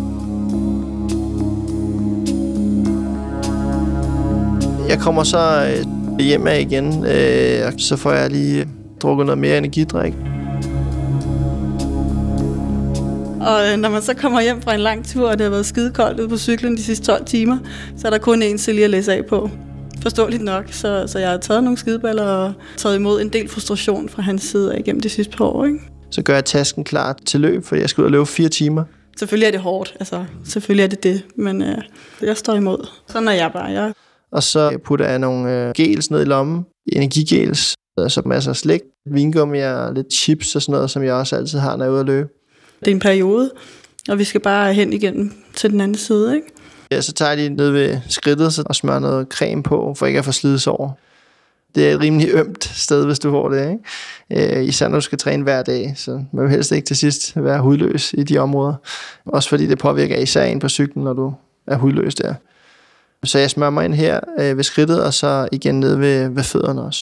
Jeg 4.88 4.98
kommer 4.98 5.22
så 5.22 5.72
øh, 6.18 6.18
hjem 6.18 6.46
af 6.46 6.60
igen, 6.60 7.04
øh, 7.06 7.72
så 7.78 7.96
får 7.96 8.12
jeg 8.12 8.30
lige 8.30 8.68
drukket 9.02 9.26
noget 9.26 9.38
mere 9.38 9.58
energidrik. 9.58 10.14
Og 13.44 13.72
øh, 13.72 13.76
når 13.76 13.88
man 13.88 14.02
så 14.02 14.14
kommer 14.14 14.40
hjem 14.40 14.62
fra 14.62 14.74
en 14.74 14.80
lang 14.80 15.06
tur, 15.06 15.28
og 15.30 15.38
det 15.38 15.44
har 15.44 15.50
været 15.50 15.66
skide 15.66 15.92
koldt 15.92 16.20
ude 16.20 16.28
på 16.28 16.36
cyklen 16.36 16.76
de 16.76 16.82
sidste 16.82 17.06
12 17.06 17.24
timer, 17.24 17.58
så 17.96 18.06
er 18.06 18.10
der 18.10 18.18
kun 18.18 18.42
én 18.42 18.56
til 18.56 18.74
lige 18.74 18.84
at 18.84 18.90
læse 18.90 19.12
af 19.12 19.26
på. 19.26 19.50
Forståeligt 20.02 20.42
nok, 20.42 20.64
så, 20.70 21.04
så 21.06 21.18
jeg 21.18 21.30
har 21.30 21.36
taget 21.36 21.64
nogle 21.64 21.78
skideballer 21.78 22.24
og 22.24 22.52
taget 22.76 22.96
imod 22.96 23.20
en 23.20 23.28
del 23.28 23.48
frustration 23.48 24.08
fra 24.08 24.22
hans 24.22 24.42
side 24.42 24.74
af 24.74 24.78
igennem 24.78 25.00
de 25.00 25.08
sidste 25.08 25.36
par 25.36 25.44
år. 25.44 25.64
Ikke? 25.64 25.78
Så 26.10 26.22
gør 26.22 26.34
jeg 26.34 26.44
tasken 26.44 26.84
klar 26.84 27.18
til 27.26 27.40
løb, 27.40 27.64
for 27.64 27.76
jeg 27.76 27.88
skal 27.88 28.02
ud 28.02 28.06
og 28.06 28.10
løbe 28.10 28.26
fire 28.26 28.48
timer. 28.48 28.84
Selvfølgelig 29.18 29.46
er 29.46 29.50
det 29.50 29.60
hårdt, 29.60 29.96
altså 30.00 30.24
selvfølgelig 30.44 30.84
er 30.84 30.88
det 30.88 31.02
det, 31.02 31.22
men 31.36 31.62
øh, 31.62 31.78
jeg 32.22 32.36
står 32.36 32.54
imod. 32.54 32.88
Sådan 33.08 33.28
er 33.28 33.32
jeg 33.32 33.50
bare. 33.52 33.64
Jeg... 33.64 33.92
Og 34.32 34.42
så 34.42 34.78
putter 34.84 35.08
jeg 35.08 35.18
nogle 35.18 35.68
øh, 35.68 35.72
gels 35.76 36.10
ned 36.10 36.20
i 36.20 36.24
lommen, 36.24 36.64
energigels, 36.92 37.74
så 38.08 38.22
masser 38.24 38.50
af 38.50 38.56
slik, 38.56 38.80
vingummi 39.10 39.58
og 39.58 39.94
lidt 39.94 40.12
chips 40.12 40.56
og 40.56 40.62
sådan 40.62 40.72
noget, 40.72 40.90
som 40.90 41.02
jeg 41.02 41.14
også 41.14 41.36
altid 41.36 41.58
har, 41.58 41.76
når 41.76 41.84
jeg 41.84 41.90
er 41.90 41.92
ude 41.92 42.00
at 42.00 42.06
løbe. 42.06 42.28
Det 42.80 42.88
er 42.88 42.94
en 42.94 43.00
periode, 43.00 43.50
og 44.08 44.18
vi 44.18 44.24
skal 44.24 44.40
bare 44.40 44.74
hen 44.74 44.92
igen 44.92 45.34
til 45.54 45.70
den 45.70 45.80
anden 45.80 45.98
side, 45.98 46.36
ikke? 46.36 46.46
Ja, 46.90 47.00
så 47.00 47.12
tager 47.12 47.30
de 47.30 47.36
lige 47.36 47.48
ned 47.48 47.70
ved 47.70 47.98
skridtet 48.08 48.58
og 48.66 48.74
smører 48.74 48.98
noget 48.98 49.26
creme 49.28 49.62
på, 49.62 49.94
for 49.96 50.06
ikke 50.06 50.18
at 50.18 50.24
få 50.24 50.70
over. 50.70 50.90
Det 51.74 51.88
er 51.88 51.94
et 51.94 52.00
rimelig 52.00 52.28
ømt 52.32 52.64
sted, 52.64 53.06
hvis 53.06 53.18
du 53.18 53.30
får 53.30 53.48
det, 53.48 53.78
ikke? 54.30 54.56
Øh, 54.58 54.64
især 54.64 54.88
når 54.88 54.96
du 54.96 55.00
skal 55.00 55.18
træne 55.18 55.42
hver 55.42 55.62
dag, 55.62 55.92
så 55.96 56.24
man 56.32 56.44
vil 56.44 56.50
helst 56.50 56.72
ikke 56.72 56.86
til 56.86 56.96
sidst 56.96 57.32
være 57.36 57.60
hudløs 57.60 58.14
i 58.18 58.22
de 58.22 58.38
områder. 58.38 58.74
Også 59.26 59.48
fordi 59.48 59.66
det 59.66 59.78
påvirker 59.78 60.16
især 60.16 60.44
en 60.44 60.58
på 60.58 60.68
cyklen, 60.68 61.04
når 61.04 61.12
du 61.12 61.34
er 61.66 61.76
hudløs 61.76 62.14
der. 62.14 62.34
Så 63.24 63.38
jeg 63.38 63.50
smører 63.50 63.70
mig 63.70 63.84
ind 63.84 63.94
her 63.94 64.20
øh, 64.38 64.56
ved 64.56 64.64
skridtet, 64.64 65.02
og 65.02 65.14
så 65.14 65.48
igen 65.52 65.80
ned 65.80 65.96
ved, 65.96 66.28
ved 66.28 66.42
fødderne 66.42 66.82
også. 66.82 67.00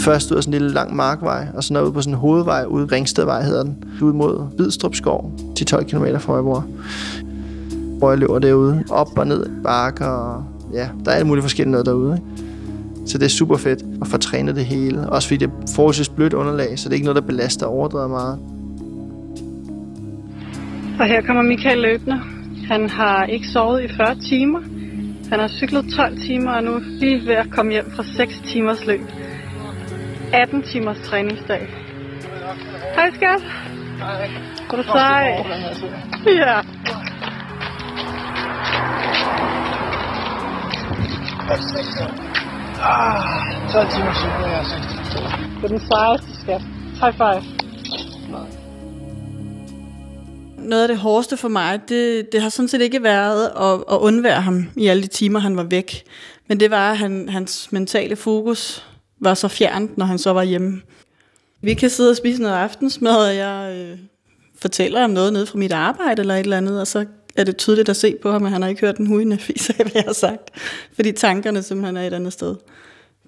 Først 0.00 0.30
ud 0.30 0.36
af 0.36 0.42
sådan 0.42 0.54
en 0.54 0.60
lille 0.60 0.74
lang 0.74 0.96
markvej, 0.96 1.46
og 1.54 1.64
så 1.64 1.82
ud 1.84 1.92
på 1.92 2.02
sådan 2.02 2.14
en 2.14 2.18
hovedvej, 2.18 2.64
ude 2.64 2.86
Ringstedvej 2.86 3.42
hedder 3.42 3.62
den, 3.62 3.84
ud 4.02 4.12
mod 4.12 4.56
Hvidstrup 4.56 4.94
skov, 4.94 5.32
10-12 5.60 5.82
km 5.82 6.04
fra 6.18 6.18
hvor 6.18 6.34
jeg 6.34 6.44
bor. 6.44 6.66
Hvor 7.98 8.10
jeg 8.10 8.18
løber 8.18 8.38
derude, 8.38 8.84
op 8.90 9.18
og 9.18 9.26
ned 9.26 9.46
bakker, 9.62 10.06
og 10.06 10.44
ja, 10.72 10.88
der 11.04 11.10
er 11.10 11.14
alt 11.14 11.26
muligt 11.26 11.44
forskelligt 11.44 11.70
noget 11.70 11.86
derude. 11.86 12.14
Ikke? 12.14 12.50
Så 13.06 13.18
det 13.18 13.24
er 13.24 13.30
super 13.30 13.56
fedt 13.56 13.82
at 14.02 14.06
få 14.06 14.16
trænet 14.16 14.56
det 14.56 14.64
hele. 14.64 15.10
Også 15.10 15.28
fordi 15.28 15.46
det 15.46 15.52
er 15.52 15.72
forholdsvis 15.74 16.08
blødt 16.08 16.34
underlag, 16.34 16.78
så 16.78 16.88
det 16.88 16.92
er 16.92 16.94
ikke 16.94 17.06
noget, 17.06 17.22
der 17.22 17.28
belaster 17.28 17.66
overdrevet 17.66 18.10
meget. 18.10 18.38
Og 21.00 21.06
her 21.06 21.22
kommer 21.26 21.42
Michael 21.42 21.78
løbende. 21.78 22.20
Han 22.68 22.90
har 22.90 23.24
ikke 23.24 23.48
sovet 23.48 23.82
i 23.82 23.88
40 23.96 24.14
timer. 24.14 24.60
Han 25.30 25.40
har 25.40 25.48
cyklet 25.48 25.84
12 25.96 26.18
timer 26.20 26.50
og 26.50 26.64
nu 26.64 26.80
lige 27.00 27.26
ved 27.26 27.34
at 27.34 27.50
komme 27.50 27.72
hjem 27.72 27.90
fra 27.96 28.04
6 28.16 28.42
timers 28.52 28.86
løb. 28.86 29.00
18 30.32 30.62
timers 30.62 30.96
træningsdag. 31.04 31.68
Hej 32.94 33.10
skat. 33.14 33.40
Hej. 33.98 34.30
Er 34.72 34.76
du 34.76 34.82
sej? 34.82 35.44
Ja. 36.26 36.60
Ah, 42.82 43.72
12 43.72 43.90
timer 43.90 44.14
cykel, 44.14 44.50
jeg 44.50 44.58
altså. 44.58 44.76
Det 45.56 45.64
er 45.64 45.68
den 45.68 45.80
sejeste, 45.80 46.40
skat. 46.42 46.62
High 47.00 47.14
five. 47.14 47.42
Noget 50.58 50.82
af 50.82 50.88
det 50.88 50.98
hårdeste 50.98 51.36
for 51.36 51.48
mig, 51.48 51.80
det, 51.88 52.32
det 52.32 52.42
har 52.42 52.48
sådan 52.48 52.68
set 52.68 52.80
ikke 52.80 53.02
været 53.02 53.44
at, 53.46 53.74
at 53.92 53.98
undvære 53.98 54.40
ham 54.40 54.68
i 54.76 54.86
alle 54.86 55.02
de 55.02 55.08
timer, 55.08 55.38
han 55.38 55.56
var 55.56 55.62
væk. 55.62 56.02
Men 56.48 56.60
det 56.60 56.70
var, 56.70 56.94
han, 56.94 57.28
hans 57.28 57.72
mentale 57.72 58.16
fokus 58.16 58.89
var 59.20 59.34
så 59.34 59.48
fjernt, 59.48 59.98
når 59.98 60.06
han 60.06 60.18
så 60.18 60.32
var 60.32 60.42
hjemme. 60.42 60.82
Vi 61.62 61.74
kan 61.74 61.90
sidde 61.90 62.10
og 62.10 62.16
spise 62.16 62.42
noget 62.42 62.54
aftensmad, 62.54 63.28
og 63.28 63.36
jeg 63.36 63.76
øh, 63.76 63.98
fortæller 64.60 65.04
om 65.04 65.10
noget 65.10 65.32
nede 65.32 65.46
fra 65.46 65.58
mit 65.58 65.72
arbejde 65.72 66.20
eller 66.20 66.34
et 66.34 66.40
eller 66.40 66.56
andet, 66.56 66.80
og 66.80 66.86
så 66.86 67.06
er 67.36 67.44
det 67.44 67.56
tydeligt 67.56 67.88
at 67.88 67.96
se 67.96 68.16
på 68.22 68.30
ham, 68.32 68.44
at 68.44 68.50
han 68.50 68.62
har 68.62 68.68
ikke 68.68 68.80
hørt 68.80 68.96
den 68.96 69.06
hujende 69.06 69.38
fis 69.38 69.70
af, 69.70 69.76
hvad 69.76 69.92
jeg 69.94 70.04
har 70.06 70.12
sagt. 70.12 70.50
Fordi 70.94 71.12
tankerne 71.12 71.62
simpelthen 71.62 71.96
er 71.96 72.06
et 72.06 72.12
andet 72.12 72.32
sted. 72.32 72.56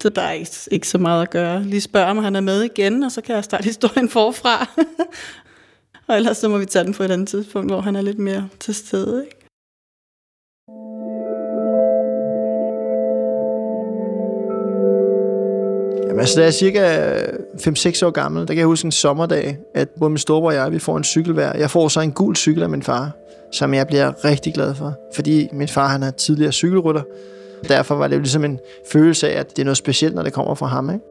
Så 0.01 0.09
der 0.09 0.21
er 0.21 0.31
ikke, 0.31 0.51
ikke 0.71 0.87
så 0.87 0.97
meget 0.97 1.21
at 1.21 1.29
gøre. 1.29 1.63
Lige 1.63 1.81
spørg 1.81 2.05
om 2.05 2.17
han 2.17 2.35
er 2.35 2.41
med 2.41 2.61
igen, 2.61 3.03
og 3.03 3.11
så 3.11 3.21
kan 3.21 3.35
jeg 3.35 3.43
starte 3.43 3.63
historien 3.63 4.09
forfra. 4.09 4.69
og 6.07 6.15
ellers 6.15 6.37
så 6.37 6.49
må 6.49 6.57
vi 6.57 6.65
tage 6.65 6.85
den 6.85 6.93
på 6.93 7.03
et 7.03 7.11
andet 7.11 7.27
tidspunkt, 7.27 7.71
hvor 7.71 7.81
han 7.81 7.95
er 7.95 8.01
lidt 8.01 8.19
mere 8.19 8.49
til 8.59 8.75
stede. 8.75 9.25
Ikke? 9.25 9.42
Jamen, 16.13 16.19
altså, 16.19 16.35
da 16.35 16.41
jeg 16.41 16.47
er 16.47 16.51
cirka 16.51 17.99
5-6 18.01 18.05
år 18.05 18.11
gammel, 18.11 18.41
der 18.41 18.47
kan 18.47 18.57
jeg 18.57 18.65
huske 18.65 18.85
en 18.85 18.91
sommerdag, 18.91 19.57
at 19.75 19.89
både 19.99 20.09
min 20.09 20.17
storebror 20.17 20.49
og 20.49 20.55
jeg, 20.55 20.71
vi 20.71 20.79
får 20.79 20.97
en 20.97 21.03
cykel 21.03 21.33
hver. 21.33 21.57
Jeg 21.57 21.71
får 21.71 21.87
så 21.87 21.99
en 21.99 22.11
gul 22.11 22.35
cykel 22.35 22.63
af 22.63 22.69
min 22.69 22.83
far, 22.83 23.11
som 23.51 23.73
jeg 23.73 23.87
bliver 23.87 24.25
rigtig 24.25 24.53
glad 24.53 24.75
for, 24.75 24.93
fordi 25.15 25.47
min 25.51 25.67
far 25.67 25.87
han 25.87 26.03
er 26.03 26.11
tidligere 26.11 26.51
cykelrytter. 26.51 27.01
Derfor 27.67 27.95
var 27.95 28.07
det 28.07 28.15
jo 28.15 28.19
ligesom 28.19 28.43
en 28.43 28.59
følelse 28.91 29.29
af, 29.29 29.39
at 29.39 29.49
det 29.49 29.59
er 29.59 29.63
noget 29.63 29.77
specielt, 29.77 30.15
når 30.15 30.23
det 30.23 30.33
kommer 30.33 30.55
fra 30.55 30.65
ham. 30.65 30.89
Ikke? 30.89 31.05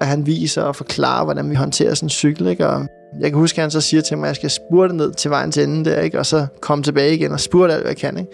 Og 0.00 0.06
han 0.06 0.26
viser 0.26 0.62
og 0.62 0.76
forklarer, 0.76 1.24
hvordan 1.24 1.50
vi 1.50 1.54
håndterer 1.54 1.94
sådan 1.94 2.06
en 2.06 2.10
cykel. 2.10 2.46
Ikke? 2.46 2.66
Og 2.66 2.86
jeg 3.20 3.30
kan 3.30 3.38
huske, 3.38 3.58
at 3.58 3.62
han 3.62 3.70
så 3.70 3.80
siger 3.80 4.00
til 4.00 4.18
mig, 4.18 4.26
at 4.26 4.28
jeg 4.28 4.36
skal 4.36 4.50
spurte 4.50 4.96
ned 4.96 5.12
til 5.12 5.30
vejen 5.30 5.52
til 5.52 5.62
enden 5.62 5.84
der, 5.84 6.00
ikke? 6.00 6.18
og 6.18 6.26
så 6.26 6.46
komme 6.60 6.84
tilbage 6.84 7.14
igen 7.14 7.32
og 7.32 7.40
spurte 7.40 7.72
alt, 7.72 7.82
hvad 7.82 7.90
jeg 7.90 7.96
kan. 7.96 8.18
Ikke? 8.18 8.30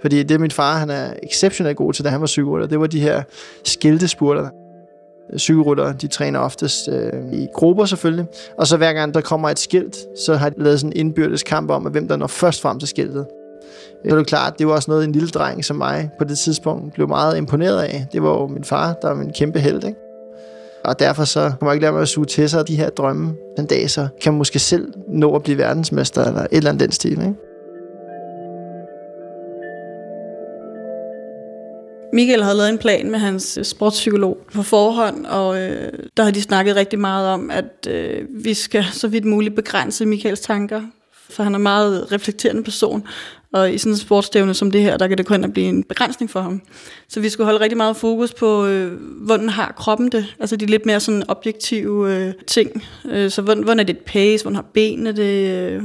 Fordi 0.00 0.22
det 0.22 0.40
min 0.40 0.50
far, 0.50 0.78
han 0.78 0.90
er 0.90 1.12
exceptionelt 1.22 1.76
god 1.76 1.92
til, 1.92 2.04
da 2.04 2.08
han 2.08 2.20
var 2.20 2.26
cykelrytter, 2.26 2.66
det 2.66 2.80
var 2.80 2.86
de 2.86 3.00
her 3.00 3.22
skiltespurter. 3.64 4.48
Cykelryttere, 5.38 5.92
de 6.00 6.06
træner 6.06 6.38
oftest 6.38 6.88
øh, 6.88 7.32
i 7.32 7.46
grupper 7.54 7.84
selvfølgelig. 7.84 8.26
Og 8.58 8.66
så 8.66 8.76
hver 8.76 8.92
gang 8.92 9.14
der 9.14 9.20
kommer 9.20 9.48
et 9.48 9.58
skilt, 9.58 9.96
så 10.26 10.34
har 10.34 10.48
de 10.48 10.62
lavet 10.62 10.80
sådan 10.80 10.92
en 10.92 10.96
indbyrdes 10.96 11.42
kamp 11.42 11.70
om, 11.70 11.86
at 11.86 11.92
hvem 11.92 12.08
der 12.08 12.16
når 12.16 12.26
først 12.26 12.60
frem 12.60 12.78
til 12.78 12.88
skiltet. 12.88 13.26
Øh, 14.04 14.10
så 14.10 14.14
er 14.16 14.18
det 14.18 14.26
klart, 14.26 14.58
det 14.58 14.66
var 14.66 14.72
også 14.72 14.90
noget, 14.90 15.04
en 15.04 15.12
lille 15.12 15.28
dreng 15.28 15.64
som 15.64 15.76
mig 15.76 16.10
på 16.18 16.24
det 16.24 16.38
tidspunkt 16.38 16.94
blev 16.94 17.08
meget 17.08 17.36
imponeret 17.36 17.82
af. 17.82 18.06
Det 18.12 18.22
var 18.22 18.30
jo 18.30 18.46
min 18.46 18.64
far, 18.64 18.94
der 19.02 19.08
var 19.08 19.14
min 19.14 19.32
kæmpe 19.32 19.60
held, 19.60 19.84
ikke? 19.84 19.98
Og 20.84 20.98
derfor 20.98 21.24
så 21.24 21.40
kan 21.40 21.66
man 21.66 21.72
ikke 21.72 21.82
lade 21.82 21.92
mig 21.92 22.02
at 22.02 22.08
suge 22.08 22.26
til 22.26 22.50
sig 22.50 22.68
de 22.68 22.76
her 22.76 22.90
drømme. 22.90 23.34
Den 23.56 23.66
dag 23.66 23.90
så 23.90 24.08
kan 24.22 24.32
man 24.32 24.38
måske 24.38 24.58
selv 24.58 24.92
nå 25.08 25.34
at 25.36 25.42
blive 25.42 25.58
verdensmester, 25.58 26.24
eller 26.24 26.40
et 26.40 26.48
eller 26.52 26.70
andet 26.70 26.80
den 26.80 26.92
stil, 26.92 27.10
ikke? 27.10 27.34
Michael 32.14 32.42
havde 32.42 32.56
lavet 32.56 32.70
en 32.70 32.78
plan 32.78 33.10
med 33.10 33.18
hans 33.18 33.58
øh, 33.58 33.64
sportspsykolog 33.64 34.38
på 34.52 34.62
forhånd, 34.62 35.26
og 35.26 35.62
øh, 35.62 35.92
der 36.16 36.22
har 36.22 36.30
de 36.30 36.42
snakket 36.42 36.76
rigtig 36.76 36.98
meget 36.98 37.28
om, 37.28 37.50
at 37.50 37.88
øh, 37.88 38.26
vi 38.30 38.54
skal 38.54 38.84
så 38.92 39.08
vidt 39.08 39.24
muligt 39.24 39.54
begrænse 39.54 40.06
Michaels 40.06 40.40
tanker, 40.40 40.82
for 41.30 41.42
han 41.42 41.54
er 41.54 41.56
en 41.56 41.62
meget 41.62 42.12
reflekterende 42.12 42.62
person, 42.62 43.06
og 43.52 43.74
i 43.74 43.78
sådan 43.78 43.92
en 43.92 43.96
sportsstævne 43.96 44.54
som 44.54 44.70
det 44.70 44.82
her, 44.82 44.96
der 44.96 45.08
kan 45.08 45.18
det 45.18 45.26
kun 45.26 45.52
blive 45.52 45.68
en 45.68 45.84
begrænsning 45.84 46.30
for 46.30 46.40
ham. 46.40 46.62
Så 47.08 47.20
vi 47.20 47.28
skulle 47.28 47.44
holde 47.44 47.60
rigtig 47.60 47.76
meget 47.76 47.96
fokus 47.96 48.34
på, 48.34 48.66
øh, 48.66 48.92
hvordan 49.00 49.48
har 49.48 49.74
kroppen 49.76 50.08
det, 50.08 50.34
altså 50.40 50.56
de 50.56 50.66
lidt 50.66 50.86
mere 50.86 51.00
sådan 51.00 51.22
objektive 51.28 52.14
øh, 52.14 52.32
ting. 52.46 52.84
Øh, 53.10 53.30
så 53.30 53.42
hvordan, 53.42 53.64
hvordan 53.64 53.80
er 53.80 53.84
dit 53.84 53.98
pace, 53.98 54.44
hvordan 54.44 54.56
har 54.56 54.66
benene 54.74 55.12
det, 55.12 55.50
øh, 55.50 55.82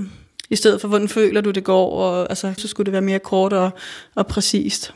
i 0.49 0.55
stedet 0.55 0.81
for 0.81 0.87
hvordan 0.87 1.07
føler 1.07 1.41
du 1.41 1.51
det 1.51 1.63
går, 1.63 1.91
og 1.91 2.29
altså, 2.29 2.53
så 2.57 2.67
skulle 2.67 2.85
det 2.85 2.93
være 2.93 3.01
mere 3.01 3.19
kort 3.19 3.53
og, 3.53 3.69
og 4.15 4.27
præcist. 4.27 4.93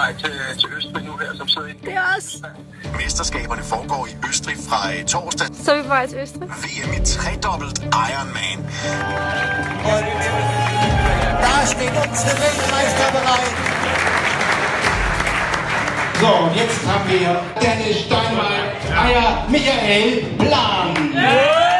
Vej 0.00 0.10
til, 0.22 0.32
til 0.60 0.68
Østrig 0.76 1.04
nu 1.04 1.16
her, 1.22 1.30
som 1.36 1.48
sidder 1.48 1.68
i 1.68 1.72
Det 1.84 1.94
er 1.94 2.06
os. 2.16 2.28
Mesterskaberne 3.00 3.62
foregår 3.62 4.06
i 4.12 4.14
Østrig 4.28 4.56
fra 4.68 4.80
øh, 4.92 5.04
torsdag. 5.04 5.46
Så 5.64 5.72
er 5.72 5.76
vi 5.76 5.82
på 5.82 5.88
vej 5.88 6.06
til 6.06 6.18
Østrig. 6.18 6.48
VM 6.64 6.92
i 6.98 7.00
tredobbelt 7.14 7.78
Ironman. 8.08 8.58
Da 11.44 11.54
steht 11.72 11.94
unsere 12.04 12.34
Weltmeister 12.42 13.08
bereit. 13.16 13.52
So, 16.20 16.30
und 16.44 16.54
jetzt 16.56 16.80
haben 16.90 17.06
wir 17.10 17.30
Dennis 17.60 17.96
Steinmeier, 18.04 18.66
Eier 19.04 19.46
Michael 19.50 20.24
Plan. 20.38 21.73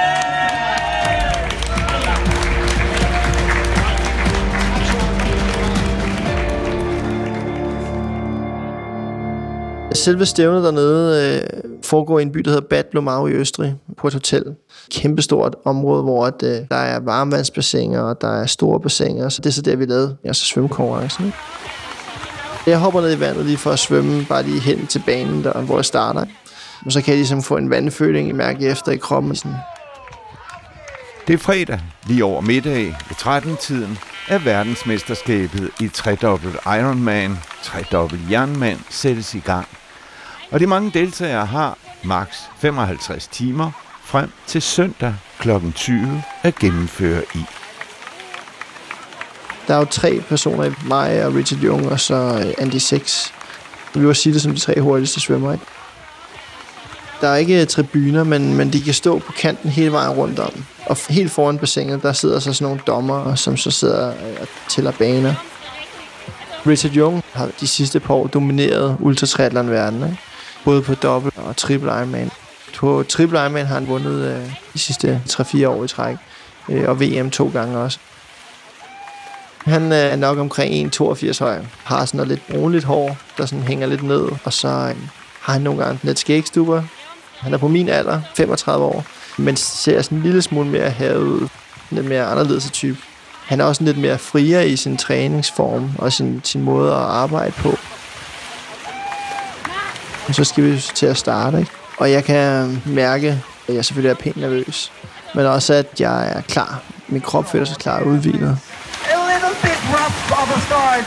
Selve 9.95 10.27
stævnet 10.27 10.65
dernede 10.65 11.41
øh, 11.43 11.61
foregår 11.83 12.19
i 12.19 12.23
en 12.23 12.33
by, 12.33 12.39
der 12.39 12.51
hedder 12.51 12.67
Bad 12.71 12.85
Blumau 12.91 13.27
i 13.27 13.33
Østrig, 13.33 13.75
på 13.97 14.07
et 14.07 14.13
hotel. 14.13 14.45
Kæmpestort 14.91 15.57
område, 15.65 16.03
hvor 16.03 16.27
at, 16.27 16.43
øh, 16.43 16.57
der 16.71 16.77
er 16.77 17.01
varmvandsbassiner, 17.01 18.01
og 18.01 18.21
der 18.21 18.41
er 18.41 18.47
store 18.47 18.81
bassiner, 18.81 19.29
så 19.29 19.41
det 19.43 19.47
er 19.47 19.53
så 19.53 19.63
der, 19.63 19.77
vi 19.77 19.85
lavede 19.85 20.17
altså 20.25 20.45
svømmekonkurrencen. 20.45 21.25
ikke? 21.27 21.39
Jeg 22.67 22.79
hopper 22.79 23.01
ned 23.01 23.17
i 23.17 23.21
vandet 23.21 23.47
lige 23.47 23.57
for 23.57 23.71
at 23.71 23.79
svømme, 23.79 24.27
bare 24.29 24.43
lige 24.43 24.61
hen 24.61 24.87
til 24.87 25.03
banen, 25.07 25.45
der, 25.45 25.61
hvor 25.61 25.77
jeg 25.77 25.85
starter. 25.85 26.25
Og 26.87 26.93
så 26.93 27.01
kan 27.01 27.11
jeg 27.13 27.19
ligesom 27.19 27.43
få 27.43 27.57
en 27.57 27.71
vandføling 27.71 28.29
i 28.29 28.33
mærke 28.33 28.67
efter 28.67 28.93
i 28.93 28.97
kroppen. 28.97 29.37
Sådan. 29.37 29.57
Det 31.27 31.35
er 31.35 31.39
fredag, 31.39 31.81
lige 32.07 32.25
over 32.25 32.41
middag 32.41 32.83
i 32.83 33.13
13-tiden, 33.13 33.99
er 34.29 34.39
verdensmesterskabet 34.39 35.71
i 35.81 35.89
tredobbelt 35.89 36.57
Ironman, 36.67 37.39
tredobbelt 37.63 38.31
jernmand 38.31 38.79
sættes 38.91 39.35
i 39.35 39.39
gang. 39.39 39.69
Og 40.55 40.61
de 40.61 40.67
mange 40.67 40.91
deltagere 40.91 41.47
har 41.47 41.79
maks 42.05 42.37
55 42.59 43.27
timer 43.27 43.71
frem 44.05 44.31
til 44.47 44.63
søndag 44.63 45.15
kl. 45.39 45.51
20 45.75 46.23
at 46.43 46.55
gennemføre 46.55 47.23
i. 47.35 47.39
Der 49.69 49.75
er 49.75 49.79
jo 49.79 49.85
tre 49.85 50.21
personer, 50.29 50.73
mig 50.87 51.27
og 51.27 51.35
Richard 51.35 51.61
Jung, 51.61 51.89
og 51.89 52.01
så 52.01 52.15
øh, 52.15 52.55
Andy 52.59 52.77
Six. 52.77 53.33
Vi 53.95 54.07
var 54.07 54.13
sige 54.13 54.33
det 54.33 54.43
som 54.43 54.53
de 54.53 54.61
tre 54.61 54.81
hurtigste 54.81 55.21
svømmer, 55.21 55.53
ikke? 55.53 55.65
Der 57.21 57.29
er 57.29 57.37
ikke 57.37 57.61
øh, 57.61 57.67
tribuner, 57.67 58.25
men, 58.25 58.55
men 58.55 58.73
de 58.73 58.81
kan 58.81 58.95
stå 58.95 59.19
på 59.19 59.33
kanten 59.33 59.71
hele 59.71 59.93
vejen 59.93 60.11
rundt 60.11 60.39
om. 60.39 60.65
Og 60.87 60.97
helt 61.09 61.31
foran 61.31 61.59
bassinet, 61.59 62.03
der 62.03 62.13
sidder 62.13 62.39
så 62.39 62.53
sådan 62.53 62.65
nogle 62.65 62.81
dommer, 62.87 63.35
som 63.35 63.57
så 63.57 63.71
sidder 63.71 64.09
øh, 64.09 64.41
og 64.41 64.49
tæller 64.69 64.93
baner. 64.93 65.35
Richard 66.67 66.93
Jung 66.93 67.25
har 67.33 67.49
de 67.61 67.67
sidste 67.67 68.01
par 68.01 68.15
år 68.15 68.27
domineret 68.27 68.97
ultratriathlon-verdenen, 69.01 70.11
ikke? 70.11 70.23
Både 70.65 70.83
på 70.83 70.95
dobbelt 70.95 71.39
og 71.39 71.57
triple 71.57 71.91
Ironman. 71.91 72.31
På 72.77 73.05
triple 73.09 73.39
Ironman 73.39 73.67
har 73.67 73.75
han 73.75 73.89
vundet 73.89 74.25
øh, 74.25 74.53
de 74.75 74.79
sidste 74.79 75.23
3-4 75.31 75.67
år 75.67 75.85
i 75.85 75.89
træk, 75.89 76.17
øh, 76.69 76.89
og 76.89 77.01
VM 77.01 77.31
to 77.31 77.51
gange 77.53 77.79
også. 77.79 77.99
Han 79.65 79.93
øh, 79.93 79.99
er 79.99 80.17
nok 80.17 80.39
omkring 80.39 80.95
1,82 80.95 81.39
høj. 81.45 81.59
Har 81.85 82.05
sådan 82.05 82.19
noget 82.19 82.29
lidt 82.29 82.47
brunligt 82.51 82.85
hår, 82.85 83.17
der 83.39 83.47
sådan 83.47 83.65
hænger 83.65 83.87
lidt 83.87 84.03
ned. 84.03 84.29
Og 84.45 84.53
så 84.53 84.69
øh, 84.69 84.97
har 85.41 85.53
han 85.53 85.63
nogle 85.63 85.85
gange 85.85 86.01
lidt 86.03 86.19
skægstubber. 86.19 86.83
Han 87.39 87.55
er 87.55 87.59
på 87.59 87.69
min 87.69 87.89
alder, 87.89 88.21
35 88.37 88.85
år. 88.85 89.05
Men 89.37 89.57
ser 89.57 90.03
sådan 90.03 90.19
en 90.19 90.25
lille 90.25 90.43
smule 90.43 90.69
mere 90.69 90.91
herud. 90.91 91.49
Lidt 91.91 92.07
mere 92.07 92.25
anderledes 92.25 92.71
type. 92.71 92.99
Han 93.45 93.61
er 93.61 93.65
også 93.65 93.85
lidt 93.85 93.99
mere 93.99 94.19
friere 94.19 94.69
i 94.69 94.77
sin 94.77 94.97
træningsform 94.97 95.91
og 95.99 96.13
sin, 96.13 96.41
sin 96.45 96.63
måde 96.63 96.91
at 96.91 96.99
arbejde 96.99 97.53
på. 97.53 97.79
Og 100.29 100.35
så 100.35 100.45
skal 100.45 100.65
vi 100.65 100.81
til 100.95 101.07
at 101.07 101.17
starte, 101.17 101.59
ikke? 101.59 101.71
Og 101.99 102.11
jeg 102.11 102.25
kan 102.25 102.83
mærke, 102.87 103.43
at 103.69 103.75
jeg 103.75 103.85
selvfølgelig 103.85 104.11
er 104.11 104.15
pænt 104.15 104.37
nervøs. 104.37 104.93
Men 105.35 105.47
også, 105.47 105.75
at 105.75 106.01
jeg 106.01 106.29
er 106.29 106.41
klar. 106.41 106.83
Min 107.09 107.21
krop 107.21 107.51
føler 107.51 107.65
sig 107.65 107.77
klar 107.77 108.01
og 108.01 108.07
udvilet. 108.07 108.59
Start, 110.67 111.05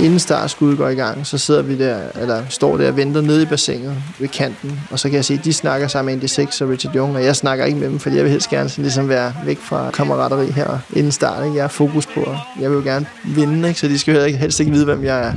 Inden 0.00 0.18
startskuddet 0.18 0.78
går 0.78 0.88
i 0.88 0.94
gang, 0.94 1.26
så 1.26 1.38
sidder 1.38 1.62
vi 1.62 1.78
der, 1.78 1.98
eller 2.20 2.42
står 2.48 2.76
der 2.76 2.88
og 2.88 2.96
venter 2.96 3.20
nede 3.20 3.42
i 3.42 3.46
bassinet 3.46 3.96
ved 4.18 4.28
kanten. 4.28 4.80
Og 4.90 4.98
så 4.98 5.08
kan 5.08 5.16
jeg 5.16 5.24
se, 5.24 5.34
at 5.34 5.44
de 5.44 5.52
snakker 5.52 5.88
sammen 5.88 6.06
med 6.06 6.22
Andy 6.22 6.26
Six 6.26 6.60
og 6.60 6.68
Richard 6.68 6.94
Jung, 6.94 7.16
og 7.16 7.24
jeg 7.24 7.36
snakker 7.36 7.64
ikke 7.64 7.78
med 7.78 7.88
dem, 7.88 7.98
fordi 7.98 8.16
jeg 8.16 8.24
vil 8.24 8.30
helst 8.32 8.50
gerne 8.50 8.68
sådan 8.68 8.82
ligesom 8.82 9.08
være 9.08 9.34
væk 9.44 9.58
fra 9.60 9.90
kammerateri 9.90 10.50
her 10.50 10.78
inden 10.92 11.12
start. 11.12 11.44
Ikke? 11.44 11.56
Jeg 11.56 11.64
er 11.64 11.68
fokus 11.68 12.06
på, 12.06 12.36
jeg 12.60 12.70
vil 12.70 12.76
jo 12.76 12.82
gerne 12.82 13.06
vinde, 13.24 13.68
ikke? 13.68 13.80
så 13.80 13.88
de 13.88 13.98
skal 13.98 14.30
jo 14.30 14.36
helst 14.36 14.60
ikke 14.60 14.72
vide, 14.72 14.84
hvem 14.84 15.04
jeg 15.04 15.20
er. 15.20 15.32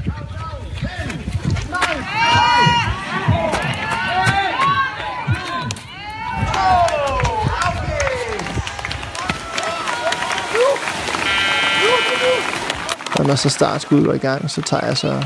Og 13.20 13.26
når 13.26 13.36
så 13.36 13.50
startskuddet 13.50 14.06
går 14.06 14.14
i 14.14 14.18
gang, 14.18 14.52
så 14.52 14.62
tager 14.62 14.86
jeg 14.86 14.98
så 14.98 15.24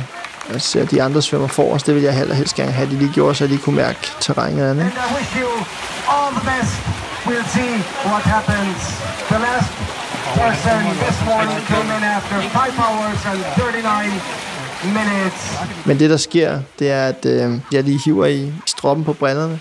jeg 0.53 0.61
ser 0.61 0.85
de 0.85 1.03
andre 1.03 1.21
svømmer 1.21 1.47
forrest. 1.47 1.85
Det 1.87 1.95
vil 1.95 2.03
jeg 2.03 2.15
heller 2.15 2.35
helst 2.35 2.55
gerne 2.55 2.71
have, 2.71 2.85
at 2.85 2.91
de 2.91 2.97
lige 2.97 3.11
gjorde, 3.13 3.35
så 3.35 3.47
de 3.47 3.57
kunne 3.57 3.75
mærke 3.75 3.99
terrænet 4.19 4.63
andet. 4.69 4.83
And 4.83 4.93
I 4.93 5.15
wish 5.17 5.31
you 5.41 5.49
all 6.15 6.29
the 6.37 6.43
best. 6.51 6.73
We'll 7.27 7.49
see 7.57 7.73
what 8.11 8.23
happens. 8.35 8.79
The 9.31 9.39
last 9.47 9.69
person 10.39 10.81
this 11.05 11.17
morning 11.29 11.59
came 11.71 11.89
in 11.97 12.03
after 12.17 12.37
5 12.41 12.79
hours 12.85 13.25
and 13.31 13.39
39 13.57 14.21
minutes. 14.83 15.41
Men 15.85 15.99
det, 15.99 16.09
der 16.09 16.17
sker, 16.17 16.59
det 16.79 16.91
er, 16.91 17.07
at 17.07 17.25
øh, 17.25 17.59
jeg 17.71 17.83
lige 17.83 17.99
hiver 18.05 18.25
i 18.25 18.53
stroppen 18.65 19.05
på 19.05 19.13
brillerne, 19.13 19.59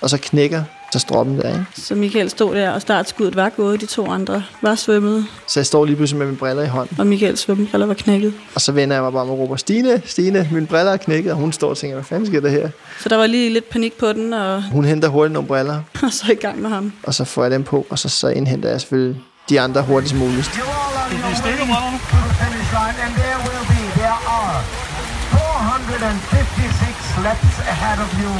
og 0.00 0.10
så 0.10 0.18
knækker 0.22 0.62
så 0.92 0.98
stroppen 0.98 1.38
der, 1.38 1.48
ikke? 1.48 1.64
Så 1.76 1.94
Michael 1.94 2.30
stod 2.30 2.54
der, 2.56 2.70
og 2.70 2.82
startskuddet 2.82 3.36
var 3.36 3.48
gået, 3.48 3.80
de 3.80 3.86
to 3.86 4.10
andre 4.10 4.42
var 4.62 4.74
svømmet, 4.74 5.26
Så 5.46 5.60
jeg 5.60 5.66
står 5.66 5.84
lige 5.84 5.96
pludselig 5.96 6.18
med 6.18 6.26
mine 6.26 6.38
briller 6.38 6.62
i 6.62 6.66
hånden, 6.66 7.00
og 7.00 7.06
Michaels 7.06 7.40
svømmebriller 7.40 7.86
var 7.86 7.94
knækket. 7.94 8.32
og 8.54 8.60
så 8.60 8.72
vender 8.72 8.96
jeg 8.96 9.02
mig 9.02 9.12
bare 9.12 9.24
med 9.24 9.32
og 9.32 9.38
råber, 9.38 9.56
Stine, 9.56 10.02
Stine, 10.04 10.48
mine 10.52 10.66
briller 10.66 10.92
er 10.92 10.96
knækket, 10.96 11.32
og 11.32 11.38
hun 11.38 11.52
står 11.52 11.70
og 11.70 11.76
tænker, 11.76 11.96
hvad 11.96 12.04
fanden 12.04 12.26
sker 12.26 12.40
der 12.40 12.48
her? 12.48 12.68
Så 13.00 13.08
der 13.08 13.16
var 13.16 13.26
lige 13.26 13.50
lidt 13.52 13.68
panik 13.70 13.92
på 13.98 14.12
den, 14.12 14.32
og, 14.32 14.62
Hun 14.62 14.84
henter 14.84 15.08
hurtigt 15.08 15.32
nogle 15.32 15.48
briller, 15.48 15.80
og 16.02 16.12
så 16.12 16.32
i 16.32 16.34
gang 16.34 16.62
med 16.62 16.70
ham. 16.70 16.92
og 17.02 17.14
så 17.14 17.24
får 17.24 17.42
jeg 17.42 17.50
dem 17.50 17.64
på, 17.64 17.86
og 17.90 17.98
så, 17.98 18.08
så 18.08 18.28
indhenter 18.28 18.68
jeg 18.70 18.80
selvfølgelig 18.80 19.20
de 19.50 19.60
andre 19.60 19.82
hurtigst 19.82 20.14
muligt. 20.14 20.50
You 20.58 20.62
all 20.62 20.96
are 21.02 21.08
going 21.10 22.00
to 22.10 22.16
the 22.26 22.34
finish 22.42 22.70
line, 22.78 22.96
and 23.04 23.12
there 23.22 23.38
will 23.46 23.64
be, 23.72 23.80
there 24.00 24.18
are 24.38 24.56
456 25.30 27.24
laps 27.24 27.58
ahead 27.72 27.98
of 28.04 28.10
you. 28.22 28.32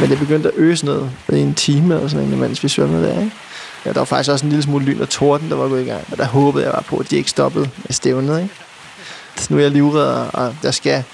Men 0.00 0.10
det 0.10 0.18
begyndte 0.18 0.48
at 0.48 0.54
øse 0.56 0.84
ned 0.84 1.02
i 1.28 1.38
en 1.38 1.54
time 1.54 1.94
eller 1.94 2.08
sådan 2.08 2.26
noget, 2.26 2.40
mens 2.40 2.62
vi 2.62 2.68
svømmede 2.68 3.06
der, 3.06 3.20
ikke? 3.20 3.32
Ja, 3.84 3.92
der 3.92 3.98
var 4.00 4.04
faktisk 4.04 4.30
også 4.30 4.44
en 4.44 4.50
lille 4.50 4.62
smule 4.62 4.84
lyn 4.84 5.00
og 5.00 5.08
torden, 5.08 5.50
der 5.50 5.56
var 5.56 5.68
gået 5.68 5.82
i 5.82 5.84
gang. 5.84 6.04
Og 6.12 6.18
der 6.18 6.24
håbede 6.24 6.64
jeg 6.64 6.72
bare 6.72 6.82
på, 6.82 6.96
at 6.96 7.10
de 7.10 7.16
ikke 7.16 7.30
stoppede 7.30 7.70
med 7.76 7.92
stævnet, 7.92 8.42
ikke? 8.42 8.54
Så 9.36 9.46
nu 9.50 9.58
er 9.58 9.62
jeg 9.62 9.70
livredder, 9.70 10.24
og 10.24 10.56
der 10.62 10.70
skal 10.70 11.04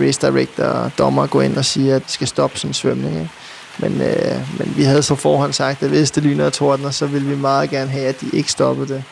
race 0.00 0.26
director 0.26 0.64
og 0.64 0.90
dommer 0.98 1.26
gå 1.26 1.40
ind 1.40 1.56
og 1.56 1.64
sige, 1.64 1.94
at 1.94 2.02
det 2.02 2.10
skal 2.10 2.26
stoppe 2.26 2.58
sådan 2.58 2.70
en 2.70 2.74
svømning, 2.74 3.14
ikke? 3.14 3.30
Men, 3.78 4.00
øh, 4.00 4.58
men 4.58 4.74
vi 4.76 4.82
havde 4.82 5.02
så 5.02 5.14
forhånd 5.14 5.52
sagt, 5.52 5.82
at 5.82 5.88
hvis 5.88 6.10
det 6.10 6.22
lyner 6.22 6.46
og 6.46 6.52
tordner, 6.52 6.90
så 6.90 7.06
ville 7.06 7.28
vi 7.28 7.36
meget 7.36 7.70
gerne 7.70 7.90
have, 7.90 8.06
at 8.06 8.20
de 8.20 8.26
ikke 8.32 8.52
stoppede 8.52 8.94
det. 8.94 9.04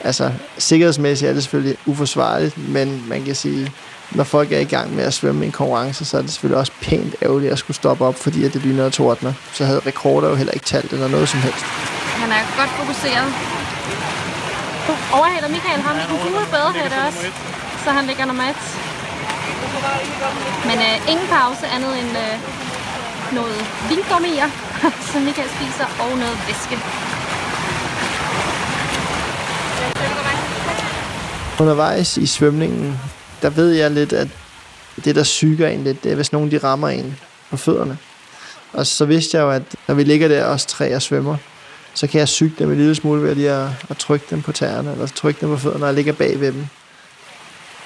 Altså, 0.00 0.30
sikkerhedsmæssigt 0.58 1.28
er 1.28 1.32
det 1.32 1.42
selvfølgelig 1.42 1.76
uforsvarligt, 1.86 2.68
men 2.68 3.04
man 3.08 3.22
kan 3.22 3.34
sige, 3.34 3.72
når 4.10 4.24
folk 4.24 4.52
er 4.52 4.58
i 4.58 4.64
gang 4.64 4.94
med 4.96 5.04
at 5.04 5.14
svømme 5.14 5.44
i 5.44 5.46
en 5.46 5.52
konkurrence, 5.52 6.04
så 6.04 6.18
er 6.18 6.22
det 6.22 6.32
selvfølgelig 6.32 6.58
også 6.58 6.72
pænt 6.82 7.14
ærgerligt 7.22 7.52
at 7.52 7.58
skulle 7.58 7.76
stoppe 7.76 8.04
op, 8.04 8.14
fordi 8.14 8.44
at 8.44 8.52
det 8.52 8.62
lyner 8.62 8.84
og 8.84 8.92
tordner. 8.92 9.32
Så 9.52 9.64
havde 9.64 9.80
rekorder 9.86 10.28
jo 10.28 10.34
heller 10.34 10.52
ikke 10.52 10.66
talt 10.66 10.92
eller 10.92 11.08
noget 11.08 11.28
som 11.28 11.40
helst. 11.40 11.64
Han 12.22 12.30
er 12.32 12.42
godt 12.58 12.70
fokuseret. 12.70 13.28
Overhaler 15.12 15.48
Michael 15.48 15.80
ham 15.80 15.96
i 15.96 16.04
den 16.10 16.18
gule 16.24 16.46
badehætte 16.50 16.94
også, 17.06 17.26
så 17.84 17.90
han 17.90 18.04
ligger 18.06 18.24
nummer 18.24 18.44
et. 18.44 18.56
Men 20.68 20.78
øh, 20.88 21.10
ingen 21.10 21.26
pause 21.36 21.66
andet 21.66 21.92
end 22.00 22.10
øh, 22.24 22.34
noget 23.32 23.58
vingummier, 23.88 24.48
som 25.10 25.22
Michael 25.22 25.48
spiser, 25.56 25.86
og 26.02 26.18
noget 26.18 26.38
væske. 26.48 26.76
Undervejs 31.60 32.16
i 32.16 32.26
svømningen, 32.26 33.00
der 33.44 33.50
ved 33.50 33.72
jeg 33.72 33.90
lidt, 33.90 34.12
at 34.12 34.28
det, 35.04 35.14
der 35.14 35.22
syger 35.22 35.68
en 35.68 35.84
lidt, 35.84 36.04
det 36.04 36.12
er, 36.12 36.16
hvis 36.16 36.32
nogen 36.32 36.50
de 36.50 36.58
rammer 36.58 36.88
en 36.88 37.16
på 37.50 37.56
fødderne. 37.56 37.98
Og 38.72 38.86
så 38.86 39.04
vidste 39.04 39.36
jeg 39.36 39.44
jo, 39.44 39.50
at 39.50 39.62
når 39.88 39.94
vi 39.94 40.04
ligger 40.04 40.28
der, 40.28 40.44
os 40.44 40.66
tre 40.66 40.94
og 40.94 41.02
svømmer, 41.02 41.36
så 41.94 42.06
kan 42.06 42.18
jeg 42.18 42.28
syge 42.28 42.52
dem 42.58 42.70
en 42.70 42.76
lille 42.76 42.94
smule 42.94 43.22
ved 43.22 43.34
lige 43.34 43.50
at, 43.50 43.68
at 43.90 43.96
trykke 43.96 44.26
dem 44.30 44.42
på 44.42 44.52
tæerne, 44.52 44.92
eller 44.92 45.06
trykke 45.06 45.40
dem 45.40 45.48
på 45.48 45.56
fødderne, 45.56 45.80
når 45.80 45.86
jeg 45.86 45.94
ligger 45.94 46.12
bag 46.12 46.40
ved 46.40 46.52
dem. 46.52 46.66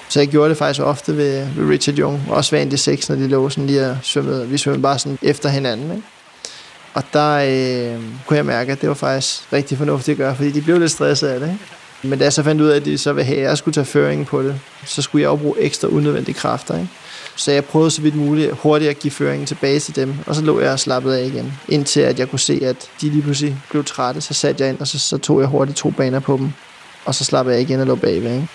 Så 0.09 0.21
jeg 0.21 0.29
gjorde 0.29 0.51
det 0.51 0.59
faktisk 0.59 0.81
ofte 0.81 1.17
ved, 1.17 1.47
ved 1.57 1.71
Richard 1.71 1.97
Jung, 1.97 2.23
også 2.31 2.51
ved 2.51 2.61
Andy 2.61 2.75
6, 2.75 3.09
når 3.09 3.17
de 3.17 3.29
lå 3.29 3.49
sådan 3.49 3.67
lige 3.67 3.91
og 3.91 3.99
svømmede. 4.03 4.49
Vi 4.49 4.59
svømmede 4.59 4.83
bare 4.83 4.99
sådan 4.99 5.19
efter 5.23 5.49
hinanden, 5.49 5.91
ikke? 5.91 6.07
Og 6.95 7.03
der 7.13 7.35
øh, 7.35 8.03
kunne 8.27 8.37
jeg 8.37 8.47
mærke, 8.47 8.73
at 8.73 8.81
det 8.81 8.89
var 8.89 8.95
faktisk 8.95 9.53
rigtig 9.53 9.79
fornuftigt 9.79 10.15
at 10.15 10.19
gøre, 10.19 10.37
fordi 10.37 10.51
de 10.51 10.63
blev 10.63 10.79
lidt 10.79 10.91
stresset 10.91 11.29
af 11.29 11.41
det, 11.41 11.47
ikke? 11.47 11.65
Men 12.03 12.19
da 12.19 12.25
jeg 12.25 12.33
så 12.33 12.43
fandt 12.43 12.61
ud 12.61 12.67
af, 12.67 12.77
at 12.77 12.85
de 12.85 12.99
så 12.99 13.13
ville 13.13 13.27
have, 13.27 13.39
at 13.39 13.45
jeg 13.45 13.59
skulle 13.59 13.75
tage 13.75 13.85
føringen 13.85 14.27
på 14.27 14.43
det, 14.43 14.61
så 14.87 15.03
skulle 15.03 15.23
jeg 15.23 15.29
jo 15.29 15.37
bruge 15.37 15.59
ekstra 15.59 15.89
unødvendige 15.89 16.35
kræfter. 16.35 16.75
Ikke? 16.75 16.89
Så 17.37 17.53
jeg 17.53 17.65
prøvede 17.65 17.91
så 17.91 18.03
vidt 18.03 18.15
muligt 18.15 18.53
hurtigt 18.53 18.91
at 18.91 18.99
give 18.99 19.11
føringen 19.11 19.47
tilbage 19.47 19.81
til 19.81 19.97
dem, 19.97 20.15
og 20.27 20.35
så 20.35 20.43
lå 20.43 20.61
jeg 20.61 20.73
og 20.73 20.81
slappede 20.81 21.19
af 21.21 21.27
igen, 21.27 21.53
indtil 21.69 22.01
at 22.01 22.19
jeg 22.19 22.31
kunne 22.31 22.39
se, 22.39 22.61
at 22.65 22.77
de 23.01 23.11
lige 23.11 23.23
pludselig 23.23 23.57
blev 23.71 23.85
trætte. 23.85 24.21
Så 24.21 24.35
satte 24.35 24.63
jeg 24.63 24.71
ind, 24.71 24.81
og 24.81 24.87
så, 24.87 24.99
så 24.99 25.19
tog 25.19 25.41
jeg 25.41 25.49
hurtigt 25.49 25.79
to 25.79 25.91
baner 25.91 26.21
på 26.21 26.37
dem, 26.37 26.53
og 27.05 27.15
så 27.15 27.25
slappede 27.25 27.55
jeg 27.57 27.63
igen 27.63 27.81
og 27.81 27.87
lå 27.87 27.95
bagved. 27.95 28.35
Ikke? 28.35 28.49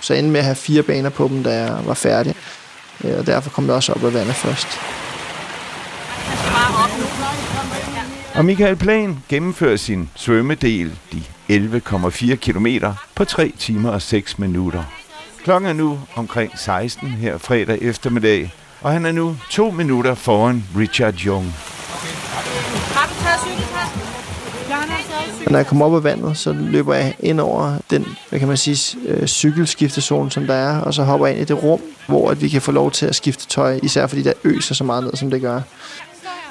Så 0.00 0.14
jeg 0.14 0.18
endte 0.18 0.32
med 0.32 0.40
at 0.40 0.44
have 0.44 0.56
fire 0.56 0.82
baner 0.82 1.10
på 1.10 1.28
dem, 1.28 1.42
da 1.42 1.50
jeg 1.50 1.78
var 1.84 1.94
færdig. 1.94 2.34
Øh, 3.04 3.18
og 3.18 3.26
derfor 3.26 3.50
kom 3.50 3.66
jeg 3.66 3.74
også 3.74 3.92
op 3.92 4.04
af 4.04 4.14
vandet 4.14 4.34
først. 4.34 4.68
Og 8.34 8.44
Michael 8.44 8.76
Plan 8.76 9.18
gennemfører 9.28 9.76
sin 9.76 10.10
svømmedel, 10.14 10.98
de 11.12 11.22
11,4 11.50 12.34
km, 12.34 12.66
på 13.14 13.24
3 13.24 13.52
timer 13.58 13.90
og 13.90 14.02
6 14.02 14.38
minutter. 14.38 14.84
Klokken 15.44 15.68
er 15.68 15.72
nu 15.72 15.98
omkring 16.14 16.58
16 16.58 17.08
her 17.08 17.38
fredag 17.38 17.78
eftermiddag, 17.82 18.54
og 18.80 18.92
han 18.92 19.06
er 19.06 19.12
nu 19.12 19.36
to 19.50 19.70
minutter 19.70 20.14
foran 20.14 20.64
Richard 20.78 21.14
Jung. 21.14 21.54
Har 22.94 23.08
du 23.08 23.14
taget 23.22 23.40
cykeltasken? 23.40 24.00
Og 25.46 25.52
når 25.52 25.58
jeg 25.58 25.66
kommer 25.66 25.86
op 25.86 25.94
af 25.94 26.04
vandet, 26.04 26.36
så 26.36 26.52
løber 26.52 26.94
jeg 26.94 27.14
ind 27.20 27.40
over 27.40 27.78
den, 27.90 28.06
hvad 28.28 28.38
kan 28.38 28.48
man 28.48 28.56
sige, 28.56 28.98
øh, 29.06 29.26
cykelskiftezone, 29.26 30.30
som 30.30 30.46
der 30.46 30.54
er, 30.54 30.80
og 30.80 30.94
så 30.94 31.04
hopper 31.04 31.26
jeg 31.26 31.36
ind 31.36 31.50
i 31.50 31.54
det 31.54 31.62
rum, 31.62 31.80
hvor 32.06 32.30
at 32.30 32.42
vi 32.42 32.48
kan 32.48 32.62
få 32.62 32.72
lov 32.72 32.90
til 32.90 33.06
at 33.06 33.14
skifte 33.14 33.46
tøj, 33.46 33.80
især 33.82 34.06
fordi 34.06 34.22
der 34.22 34.32
øser 34.44 34.74
så 34.74 34.84
meget 34.84 35.04
ned, 35.04 35.16
som 35.16 35.30
det 35.30 35.40
gør. 35.40 35.60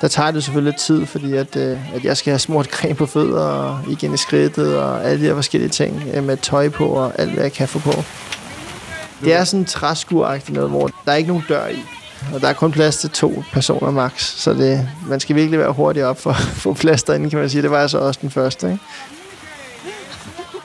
Der 0.04 0.10
tager 0.10 0.32
det 0.32 0.44
selvfølgelig 0.44 0.72
lidt 0.72 0.82
tid, 0.82 1.06
fordi 1.06 1.34
at, 1.34 1.56
øh, 1.56 1.96
at 1.96 2.04
jeg 2.04 2.18
skal 2.18 2.32
have 2.32 2.40
smurt 2.40 2.66
creme 2.66 2.96
på 2.96 3.06
fødder, 3.06 3.42
og 3.42 3.80
igen 3.90 4.14
i 4.14 4.18
skridtet, 4.18 4.78
og 4.78 5.06
alle 5.06 5.22
de 5.22 5.28
her 5.28 5.36
forskellige 5.36 5.70
ting 5.70 6.04
øh, 6.14 6.24
med 6.24 6.38
tøj 6.38 6.70
på, 6.70 6.86
og 6.86 7.20
alt 7.20 7.32
hvad 7.32 7.44
jeg 7.44 7.54
kan 7.54 7.68
få 7.68 7.80
på. 7.80 8.04
Det 9.24 9.34
er 9.34 9.44
sådan 9.44 9.60
en 9.60 9.66
træskuragtigt 9.66 10.56
noget, 10.56 10.70
hvor 10.70 10.90
der 11.06 11.12
er 11.12 11.16
ikke 11.16 11.28
nogen 11.28 11.44
dør 11.50 11.68
i. 11.68 11.80
Og 12.34 12.42
der 12.42 12.48
er 12.48 12.54
kun 12.54 12.72
plads 12.72 12.98
til 12.98 13.10
to 13.10 13.44
personer 13.54 13.92
max, 13.92 14.24
så 14.24 14.54
det, 14.54 14.90
man 15.08 15.20
skal 15.20 15.36
virkelig 15.36 15.60
være 15.60 15.72
hurtig 15.72 16.06
op 16.06 16.20
for 16.20 16.32
at 16.38 16.38
få 16.38 16.74
plads 16.74 17.04
derinde, 17.04 17.30
kan 17.30 17.40
man 17.40 17.50
sige. 17.50 17.62
Det 17.62 17.72
var 17.72 17.80
jeg 17.80 17.90
så 17.90 17.98
også 17.98 18.20
den 18.22 18.30
første, 18.30 18.68
ikke? 18.68 18.84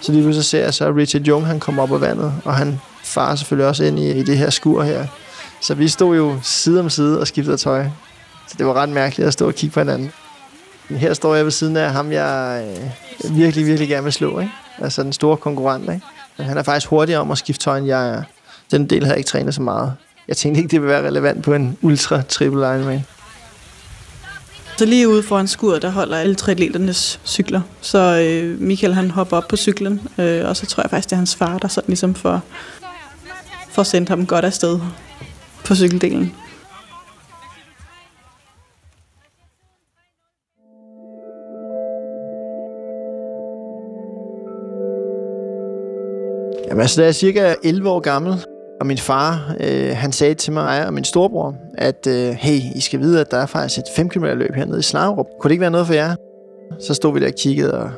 Så 0.00 0.12
lige 0.12 0.22
pludselig 0.22 0.44
ser 0.44 0.64
jeg 0.64 0.74
så, 0.74 0.86
at 0.86 0.96
Richard 0.96 1.22
Jung, 1.22 1.46
han 1.46 1.60
kommer 1.60 1.82
op 1.82 1.92
af 1.92 2.00
vandet, 2.00 2.32
og 2.44 2.54
han 2.54 2.80
farer 3.04 3.36
selvfølgelig 3.36 3.68
også 3.68 3.84
ind 3.84 3.98
i, 3.98 4.10
i 4.10 4.22
det 4.22 4.38
her 4.38 4.50
skur 4.50 4.82
her. 4.82 5.06
Så 5.60 5.74
vi 5.74 5.88
stod 5.88 6.16
jo 6.16 6.38
side 6.42 6.80
om 6.80 6.90
side 6.90 7.20
og 7.20 7.26
skiftede 7.26 7.56
tøj. 7.56 7.86
Så 8.48 8.54
det 8.58 8.66
var 8.66 8.74
ret 8.74 8.88
mærkeligt 8.88 9.26
at 9.26 9.32
stå 9.32 9.46
og 9.46 9.54
kigge 9.54 9.74
på 9.74 9.80
hinanden. 9.80 10.10
Men 10.88 10.98
her 10.98 11.14
står 11.14 11.34
jeg 11.34 11.44
ved 11.44 11.52
siden 11.52 11.76
af 11.76 11.92
ham, 11.92 12.12
jeg 12.12 12.64
øh, 13.24 13.36
virkelig, 13.36 13.66
virkelig 13.66 13.88
gerne 13.88 14.04
vil 14.04 14.12
slå, 14.12 14.38
ikke? 14.38 14.52
Altså 14.78 15.02
den 15.02 15.12
store 15.12 15.36
konkurrent, 15.36 15.82
ikke? 15.82 16.06
Men 16.36 16.46
han 16.46 16.58
er 16.58 16.62
faktisk 16.62 16.86
hurtigere 16.86 17.20
om 17.20 17.30
at 17.30 17.38
skifte 17.38 17.64
tøj, 17.64 17.78
end 17.78 17.86
jeg 17.86 18.08
er. 18.08 18.22
Den 18.70 18.90
del 18.90 19.02
havde 19.02 19.12
jeg 19.12 19.18
ikke 19.18 19.28
trænet 19.28 19.54
så 19.54 19.62
meget. 19.62 19.94
Jeg 20.28 20.36
tænkte 20.36 20.58
ikke, 20.58 20.70
det 20.70 20.80
ville 20.80 20.92
være 20.92 21.06
relevant 21.06 21.44
på 21.44 21.54
en 21.54 21.78
ultra 21.82 22.22
triple 22.22 22.60
Ironman. 22.60 23.04
Så 24.78 24.84
lige 24.84 25.08
ude 25.08 25.22
foran 25.22 25.48
skuret, 25.48 25.82
der 25.82 25.90
holder 25.90 26.16
alle 26.16 26.34
triatleternes 26.34 27.20
cykler. 27.24 27.60
Så 27.80 27.98
øh, 27.98 28.60
Michael 28.60 28.94
han 28.94 29.10
hopper 29.10 29.36
op 29.36 29.48
på 29.48 29.56
cyklen, 29.56 30.00
øh, 30.18 30.48
og 30.48 30.56
så 30.56 30.66
tror 30.66 30.82
jeg 30.82 30.90
faktisk, 30.90 31.08
det 31.08 31.12
er 31.12 31.16
hans 31.16 31.36
far, 31.36 31.58
der 31.58 31.68
sådan 31.68 31.88
ligesom 31.88 32.14
får, 32.14 32.40
får 33.70 33.82
sendt 33.82 34.08
ham 34.08 34.26
godt 34.26 34.44
afsted 34.44 34.80
på 35.64 35.74
cykeldelen. 35.74 36.34
Jamen 46.78 46.84
altså, 46.84 47.00
da 47.00 47.04
jeg 47.04 47.08
er 47.08 47.12
cirka 47.12 47.54
11 47.64 47.90
år 47.90 48.00
gammel, 48.00 48.44
og 48.80 48.86
min 48.86 48.98
far, 48.98 49.54
øh, 49.60 49.90
han 49.96 50.12
sagde 50.12 50.34
til 50.34 50.52
mig 50.52 50.86
og 50.86 50.94
min 50.94 51.04
storebror, 51.04 51.54
at 51.78 52.06
øh, 52.06 52.30
hey, 52.30 52.60
I 52.76 52.80
skal 52.80 53.00
vide, 53.00 53.20
at 53.20 53.30
der 53.30 53.36
er 53.36 53.46
faktisk 53.46 53.78
et 53.78 53.84
5 53.96 54.08
km 54.08 54.24
løb 54.24 54.54
hernede 54.54 54.78
i 54.78 54.82
Snarup. 54.82 55.26
Kunne 55.40 55.48
det 55.48 55.52
ikke 55.52 55.60
være 55.60 55.70
noget 55.70 55.86
for 55.86 55.94
jer? 55.94 56.14
Så 56.80 56.94
stod 56.94 57.12
vi 57.12 57.20
der 57.20 57.26
og 57.26 57.32
kiggede, 57.34 57.78
og 57.78 57.90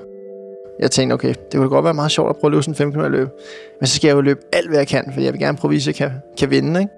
jeg 0.81 0.91
tænkte, 0.91 1.15
okay, 1.15 1.29
det 1.29 1.55
kunne 1.55 1.69
godt 1.69 1.85
være 1.85 1.95
meget 1.95 2.11
sjovt 2.11 2.31
at 2.31 2.37
prøve 2.37 2.49
at 2.49 2.53
løbe 2.53 2.63
sådan 2.63 2.73
en 2.73 2.77
5 2.77 2.93
km 2.93 3.01
løb. 3.01 3.29
Men 3.81 3.87
så 3.87 3.97
skal 3.97 4.09
jeg 4.09 4.15
jo 4.15 4.21
løbe 4.21 4.41
alt, 4.53 4.69
hvad 4.69 4.79
jeg 4.79 4.89
kan, 4.89 5.11
for 5.15 5.21
jeg 5.21 5.33
vil 5.33 5.41
gerne 5.41 5.59
prøve 5.59 5.71
at 5.71 5.75
vise, 5.75 5.91
at 5.91 6.01
jeg 6.01 6.11
kan, 6.11 6.19
kan 6.39 6.51
vinde, 6.51 6.81
ikke? 6.81 6.93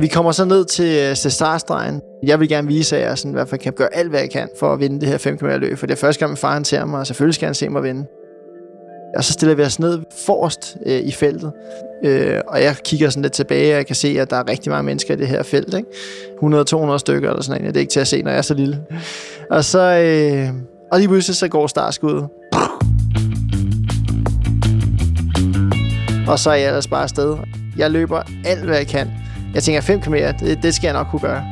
Vi 0.00 0.06
kommer 0.06 0.32
så 0.32 0.44
ned 0.44 0.64
til, 0.64 1.08
øh, 1.10 1.16
til 1.16 1.30
startstregen. 1.30 2.00
Jeg 2.22 2.40
vil 2.40 2.48
gerne 2.48 2.68
vise, 2.68 2.96
at 2.96 3.02
jeg 3.08 3.18
sådan, 3.18 3.30
i 3.30 3.34
hvert 3.34 3.48
fald 3.48 3.60
kan 3.60 3.72
gøre 3.72 3.94
alt, 3.94 4.10
hvad 4.10 4.20
jeg 4.20 4.30
kan 4.30 4.48
for 4.58 4.72
at 4.72 4.80
vinde 4.80 5.00
det 5.00 5.08
her 5.08 5.18
5 5.18 5.38
km 5.38 5.46
løb. 5.46 5.78
For 5.78 5.86
det 5.86 5.94
er 5.94 5.98
første 5.98 6.20
gang, 6.20 6.30
min 6.30 6.36
far 6.36 6.52
han 6.52 6.64
ser 6.64 6.84
mig, 6.84 7.00
og 7.00 7.06
selvfølgelig 7.06 7.34
skal 7.34 7.46
han 7.46 7.54
se 7.54 7.68
mig 7.68 7.82
vinde. 7.82 8.06
Og 9.16 9.24
så 9.24 9.32
stiller 9.32 9.54
vi 9.54 9.62
os 9.62 9.78
ned 9.78 10.00
forrest 10.26 10.76
øh, 10.86 11.00
i 11.00 11.12
feltet. 11.12 11.52
Øh, 12.04 12.40
og 12.48 12.62
jeg 12.62 12.76
kigger 12.84 13.10
sådan 13.10 13.22
lidt 13.22 13.32
tilbage, 13.32 13.72
og 13.72 13.76
jeg 13.76 13.86
kan 13.86 13.96
se, 13.96 14.20
at 14.20 14.30
der 14.30 14.36
er 14.36 14.48
rigtig 14.48 14.70
mange 14.70 14.82
mennesker 14.82 15.14
i 15.14 15.16
det 15.16 15.28
her 15.28 15.42
felt. 15.42 15.74
Ikke? 15.74 15.88
100-200 16.94 16.98
stykker 16.98 17.30
eller 17.30 17.42
sådan 17.42 17.60
noget. 17.60 17.74
Det 17.74 17.80
er 17.80 17.80
ikke 17.80 17.92
til 17.92 18.00
at 18.00 18.08
se, 18.08 18.22
når 18.22 18.30
jeg 18.30 18.38
er 18.38 18.42
så 18.42 18.54
lille. 18.54 18.80
Og 19.50 19.64
så... 19.64 19.80
Øh, 19.80 20.48
og 20.92 20.98
lige 20.98 21.08
pludselig 21.08 21.36
så 21.36 21.48
går 21.48 21.66
startskuddet. 21.66 22.28
Og 26.28 26.38
så 26.38 26.50
er 26.50 26.54
jeg 26.54 26.66
ellers 26.66 26.88
bare 26.88 27.02
afsted. 27.02 27.36
Jeg 27.76 27.90
løber 27.90 28.22
alt, 28.44 28.64
hvad 28.64 28.76
jeg 28.76 28.86
kan. 28.86 29.10
Jeg 29.54 29.62
tænker, 29.62 29.80
5 29.80 30.00
km, 30.00 30.14
det, 30.14 30.58
det 30.62 30.74
skal 30.74 30.86
jeg 30.86 30.94
nok 30.94 31.06
kunne 31.10 31.20
gøre. 31.20 31.44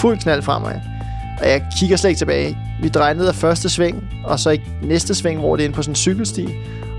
Fuld 0.00 0.18
knald 0.18 0.42
fremad. 0.42 0.93
Og 1.40 1.48
jeg 1.48 1.62
kigger 1.78 1.96
slet 1.96 2.10
ikke 2.10 2.18
tilbage. 2.18 2.58
Vi 2.82 2.88
drejer 2.88 3.14
ned 3.14 3.28
ad 3.28 3.32
første 3.32 3.68
sving, 3.68 4.04
og 4.24 4.40
så 4.40 4.50
i 4.50 4.60
næste 4.82 5.14
sving, 5.14 5.40
hvor 5.40 5.56
det 5.56 5.62
er 5.62 5.64
inde 5.64 5.76
på 5.76 5.82
sådan 5.82 5.92
en 5.92 5.96
cykelsti. 5.96 6.48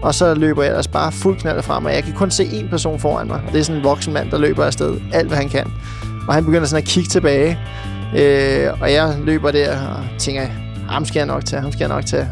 Og 0.01 0.15
så 0.15 0.33
løber 0.33 0.63
jeg 0.63 0.69
ellers 0.69 0.87
bare 0.87 1.11
fuld 1.11 1.39
knald 1.39 1.61
frem, 1.61 1.85
og 1.85 1.93
jeg 1.93 2.03
kan 2.03 2.13
kun 2.13 2.31
se 2.31 2.43
én 2.43 2.69
person 2.69 2.99
foran 2.99 3.27
mig. 3.27 3.41
Og 3.47 3.53
det 3.53 3.59
er 3.59 3.63
sådan 3.63 3.77
en 3.77 3.83
voksen 3.83 4.13
mand, 4.13 4.31
der 4.31 4.37
løber 4.37 4.65
afsted 4.65 4.97
alt, 5.13 5.27
hvad 5.27 5.37
han 5.37 5.49
kan. 5.49 5.71
Og 6.27 6.33
han 6.33 6.45
begynder 6.45 6.65
sådan 6.65 6.83
at 6.83 6.89
kigge 6.89 7.09
tilbage. 7.09 7.59
Øh, 8.17 8.81
og 8.81 8.91
jeg 8.91 9.15
løber 9.23 9.51
der 9.51 9.79
og 9.87 10.03
tænker, 10.19 10.47
ham 10.89 11.05
skal 11.05 11.19
jeg 11.19 11.27
nok 11.27 11.45
tage, 11.45 11.61
ham 11.61 11.71
skal 11.71 11.79
jeg 11.79 11.89
nok 11.89 12.05
tage. 12.05 12.27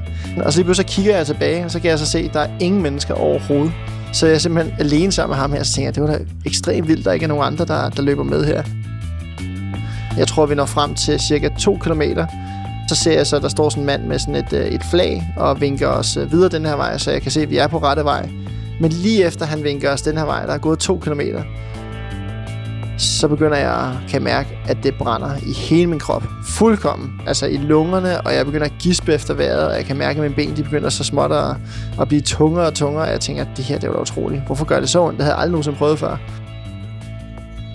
Og 0.46 0.54
så 0.54 0.60
lige 0.60 0.66
pludselig 0.66 0.90
kigger 0.90 1.18
jeg 1.18 1.26
tilbage, 1.26 1.66
og 1.66 1.72
så 1.72 1.80
kan 1.80 1.90
jeg 1.90 2.00
så 2.00 2.06
se, 2.06 2.20
at 2.20 2.34
der 2.34 2.40
er 2.40 2.50
ingen 2.60 2.82
mennesker 2.82 3.14
overhovedet. 3.14 3.72
Så 4.14 4.26
jeg 4.26 4.36
er 4.36 4.40
simpelthen 4.40 4.76
alene 4.80 5.12
sammen 5.12 5.32
med 5.32 5.42
ham 5.42 5.52
her, 5.52 5.60
og 5.60 5.66
så 5.66 5.74
tænker 5.74 5.88
jeg, 5.88 5.96
det 5.96 6.04
var 6.04 6.10
da 6.10 6.20
ekstremt 6.46 6.88
vildt, 6.88 7.06
der 7.06 7.12
ikke 7.12 7.24
er 7.24 7.28
nogen 7.28 7.44
andre, 7.44 7.66
der, 7.66 7.90
der 7.90 8.02
løber 8.02 8.24
med 8.24 8.46
her. 8.46 8.64
Jeg 10.18 10.28
tror, 10.28 10.46
vi 10.46 10.56
når 10.56 10.66
frem 10.66 10.96
til 10.96 11.20
cirka 11.20 11.50
2 11.60 11.78
km. 11.78 12.02
Så 12.90 12.96
ser 12.96 13.18
jeg 13.18 13.28
så, 13.28 13.36
at 13.36 13.42
der 13.42 13.50
står 13.50 13.70
sådan 13.70 13.82
en 13.82 13.88
mand 13.88 14.04
med 14.04 14.20
sådan 14.20 14.36
et, 14.36 14.54
øh, 14.54 14.66
et 14.66 14.82
flag 14.92 15.24
og 15.38 15.62
vinker 15.62 15.88
os 15.88 16.18
øh, 16.18 16.32
videre 16.32 16.50
den 16.50 16.66
her 16.66 16.76
vej, 16.76 16.98
så 16.98 17.12
jeg 17.12 17.22
kan 17.22 17.32
se, 17.32 17.42
at 17.42 17.50
vi 17.50 17.58
er 17.58 17.68
på 17.68 17.78
rette 17.78 18.04
vej. 18.04 18.30
Men 18.80 18.92
lige 18.92 19.26
efter 19.26 19.46
han 19.46 19.64
vinker 19.64 19.92
os 19.92 20.02
den 20.02 20.18
her 20.18 20.26
vej, 20.26 20.46
der 20.46 20.54
er 20.54 20.58
gået 20.58 20.80
2 20.80 20.98
km, 20.98 21.22
så 22.98 23.28
begynder 23.28 23.58
jeg 23.58 24.00
kan 24.10 24.24
mærke, 24.24 24.58
at 24.68 24.78
det 24.84 24.96
brænder 24.96 25.36
i 25.48 25.54
hele 25.54 25.88
min 25.88 26.00
krop. 26.00 26.24
Fuldkommen. 26.46 27.22
Altså 27.28 27.46
i 27.46 27.58
lungerne, 27.58 28.22
og 28.22 28.36
jeg 28.36 28.46
begynder 28.46 28.66
at 28.66 28.74
gispe 28.80 29.14
efter 29.14 29.34
vejret, 29.34 29.68
og 29.68 29.76
jeg 29.76 29.86
kan 29.86 29.98
mærke, 29.98 30.18
at 30.18 30.24
mine 30.24 30.36
ben 30.36 30.58
de 30.58 30.64
begynder 30.64 30.90
så 30.90 31.04
småt 31.04 31.32
at, 31.32 31.56
at 32.02 32.08
blive 32.08 32.22
tungere 32.22 32.68
og 32.68 32.74
tungere, 32.74 33.04
og 33.04 33.12
jeg 33.12 33.20
tænker, 33.20 33.42
at 33.42 33.50
det 33.58 33.66
her 33.66 33.80
det 33.80 33.90
var 33.90 34.02
utroligt. 34.02 34.46
Hvorfor 34.46 34.66
gør 34.66 34.80
det 34.80 34.90
så 34.90 35.02
ondt? 35.02 35.18
Det 35.18 35.24
havde 35.24 35.36
jeg 35.36 35.42
aldrig 35.42 35.52
nogensinde 35.52 35.78
prøvet 35.78 36.00
før. 36.00 36.18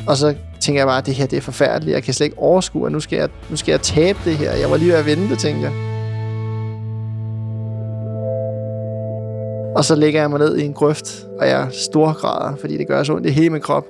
Og 0.07 0.17
så 0.17 0.35
tænker 0.69 0.81
jeg 0.81 0.87
bare, 0.87 0.99
at 0.99 1.07
det 1.07 1.15
her 1.15 1.27
det 1.27 1.37
er 1.37 1.41
forfærdeligt. 1.41 1.95
Jeg 1.95 2.03
kan 2.03 2.15
slet 2.15 2.25
ikke 2.25 2.39
overskue, 2.39 2.87
at 2.87 2.93
nu 2.93 3.01
skal 3.01 3.17
jeg, 3.17 3.29
nu 3.51 3.57
skal 3.57 3.73
jeg 3.73 3.81
tabe 3.81 4.19
det 4.25 4.37
her. 4.37 4.53
Jeg 4.53 4.71
var 4.71 4.77
lige 4.77 4.91
ved 4.91 4.99
at 4.99 5.07
vende 5.07 5.29
det, 5.29 5.39
tænker 5.39 5.63
jeg. 5.63 5.73
Og 9.77 9.85
så 9.85 9.95
lægger 9.95 10.21
jeg 10.21 10.31
mig 10.31 10.39
ned 10.39 10.57
i 10.57 10.65
en 10.65 10.73
grøft, 10.73 11.27
og 11.39 11.49
jeg 11.49 11.69
storgræder, 11.73 12.57
fordi 12.57 12.77
det 12.77 12.87
gør 12.89 13.03
så 13.03 13.13
ondt 13.13 13.27
i 13.27 13.31
hele 13.31 13.51
min 13.51 13.61
krop. 13.61 13.85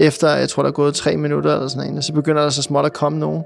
Efter, 0.00 0.36
jeg 0.36 0.48
tror, 0.48 0.62
der 0.62 0.70
er 0.70 0.72
gået 0.72 0.94
tre 0.94 1.16
minutter 1.16 1.54
eller 1.54 1.68
sådan 1.68 1.88
noget, 1.88 2.04
så 2.04 2.12
begynder 2.12 2.42
der 2.42 2.50
så 2.50 2.62
småt 2.62 2.84
at 2.84 2.92
komme 2.92 3.18
nogen. 3.18 3.42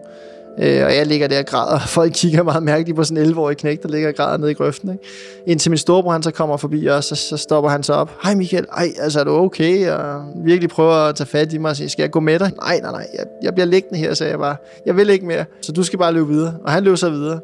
Øh, 0.59 0.85
og 0.85 0.97
jeg 0.97 1.07
ligger 1.07 1.29
der 1.29 1.39
og 1.39 1.47
græder, 1.47 1.75
og 1.75 1.89
folk 1.99 2.13
kigger 2.15 2.43
meget 2.43 2.63
mærkeligt 2.63 2.97
på 2.97 3.05
sådan 3.05 3.25
en 3.25 3.33
11-årig 3.33 3.57
knæk, 3.57 3.83
der 3.83 3.89
ligger 3.89 4.09
og 4.09 4.15
græder 4.15 4.37
nede 4.37 4.51
i 4.51 4.55
grøften. 4.55 4.93
Ikke? 4.93 5.05
Indtil 5.47 5.71
min 5.71 5.79
storebror, 5.79 6.13
han 6.13 6.23
så 6.23 6.31
kommer 6.31 6.57
forbi 6.57 6.87
og 6.87 7.05
så, 7.05 7.15
så 7.15 7.37
stopper 7.37 7.71
han 7.71 7.83
så 7.83 7.93
op. 7.93 8.11
Hej 8.23 8.35
Michael, 8.35 8.67
ej, 8.73 8.89
altså 9.01 9.21
er 9.21 9.25
du 9.25 9.31
okay? 9.31 9.91
Og 9.91 10.25
virkelig 10.45 10.71
prøver 10.71 10.93
at 10.93 11.17
tage 11.17 11.27
fat 11.27 11.53
i 11.53 11.59
mig 11.59 11.71
og 11.71 11.77
sige, 11.77 11.89
skal 11.89 12.03
jeg 12.03 12.11
gå 12.11 12.21
med 12.21 12.39
dig? 12.39 12.53
Nej, 12.57 12.81
nej, 12.81 12.93
nej, 12.93 13.07
jeg, 13.19 13.27
jeg 13.43 13.55
bliver 13.55 13.67
liggende 13.67 13.99
her, 13.99 14.15
sagde 14.15 14.31
jeg 14.31 14.39
bare. 14.39 14.57
Jeg 14.87 14.97
vil 14.97 15.11
ikke 15.11 15.27
mere, 15.27 15.45
så 15.61 15.73
du 15.73 15.83
skal 15.83 15.99
bare 15.99 16.13
løbe 16.13 16.29
videre. 16.29 16.55
Og 16.65 16.73
han 16.73 16.85
løb 16.85 16.97
så 16.97 17.11
videre. 17.11 17.41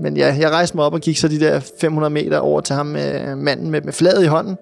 Men 0.00 0.16
ja, 0.16 0.36
jeg 0.38 0.50
rejste 0.50 0.76
mig 0.76 0.84
op 0.84 0.94
og 0.94 1.00
gik 1.00 1.18
så 1.18 1.28
de 1.28 1.40
der 1.40 1.60
500 1.80 2.10
meter 2.10 2.38
over 2.38 2.60
til 2.60 2.74
ham 2.74 2.86
med 2.86 3.36
manden 3.36 3.70
med, 3.70 3.80
med 3.80 3.92
flaget 3.92 4.24
i 4.24 4.26
hånden. 4.26 4.56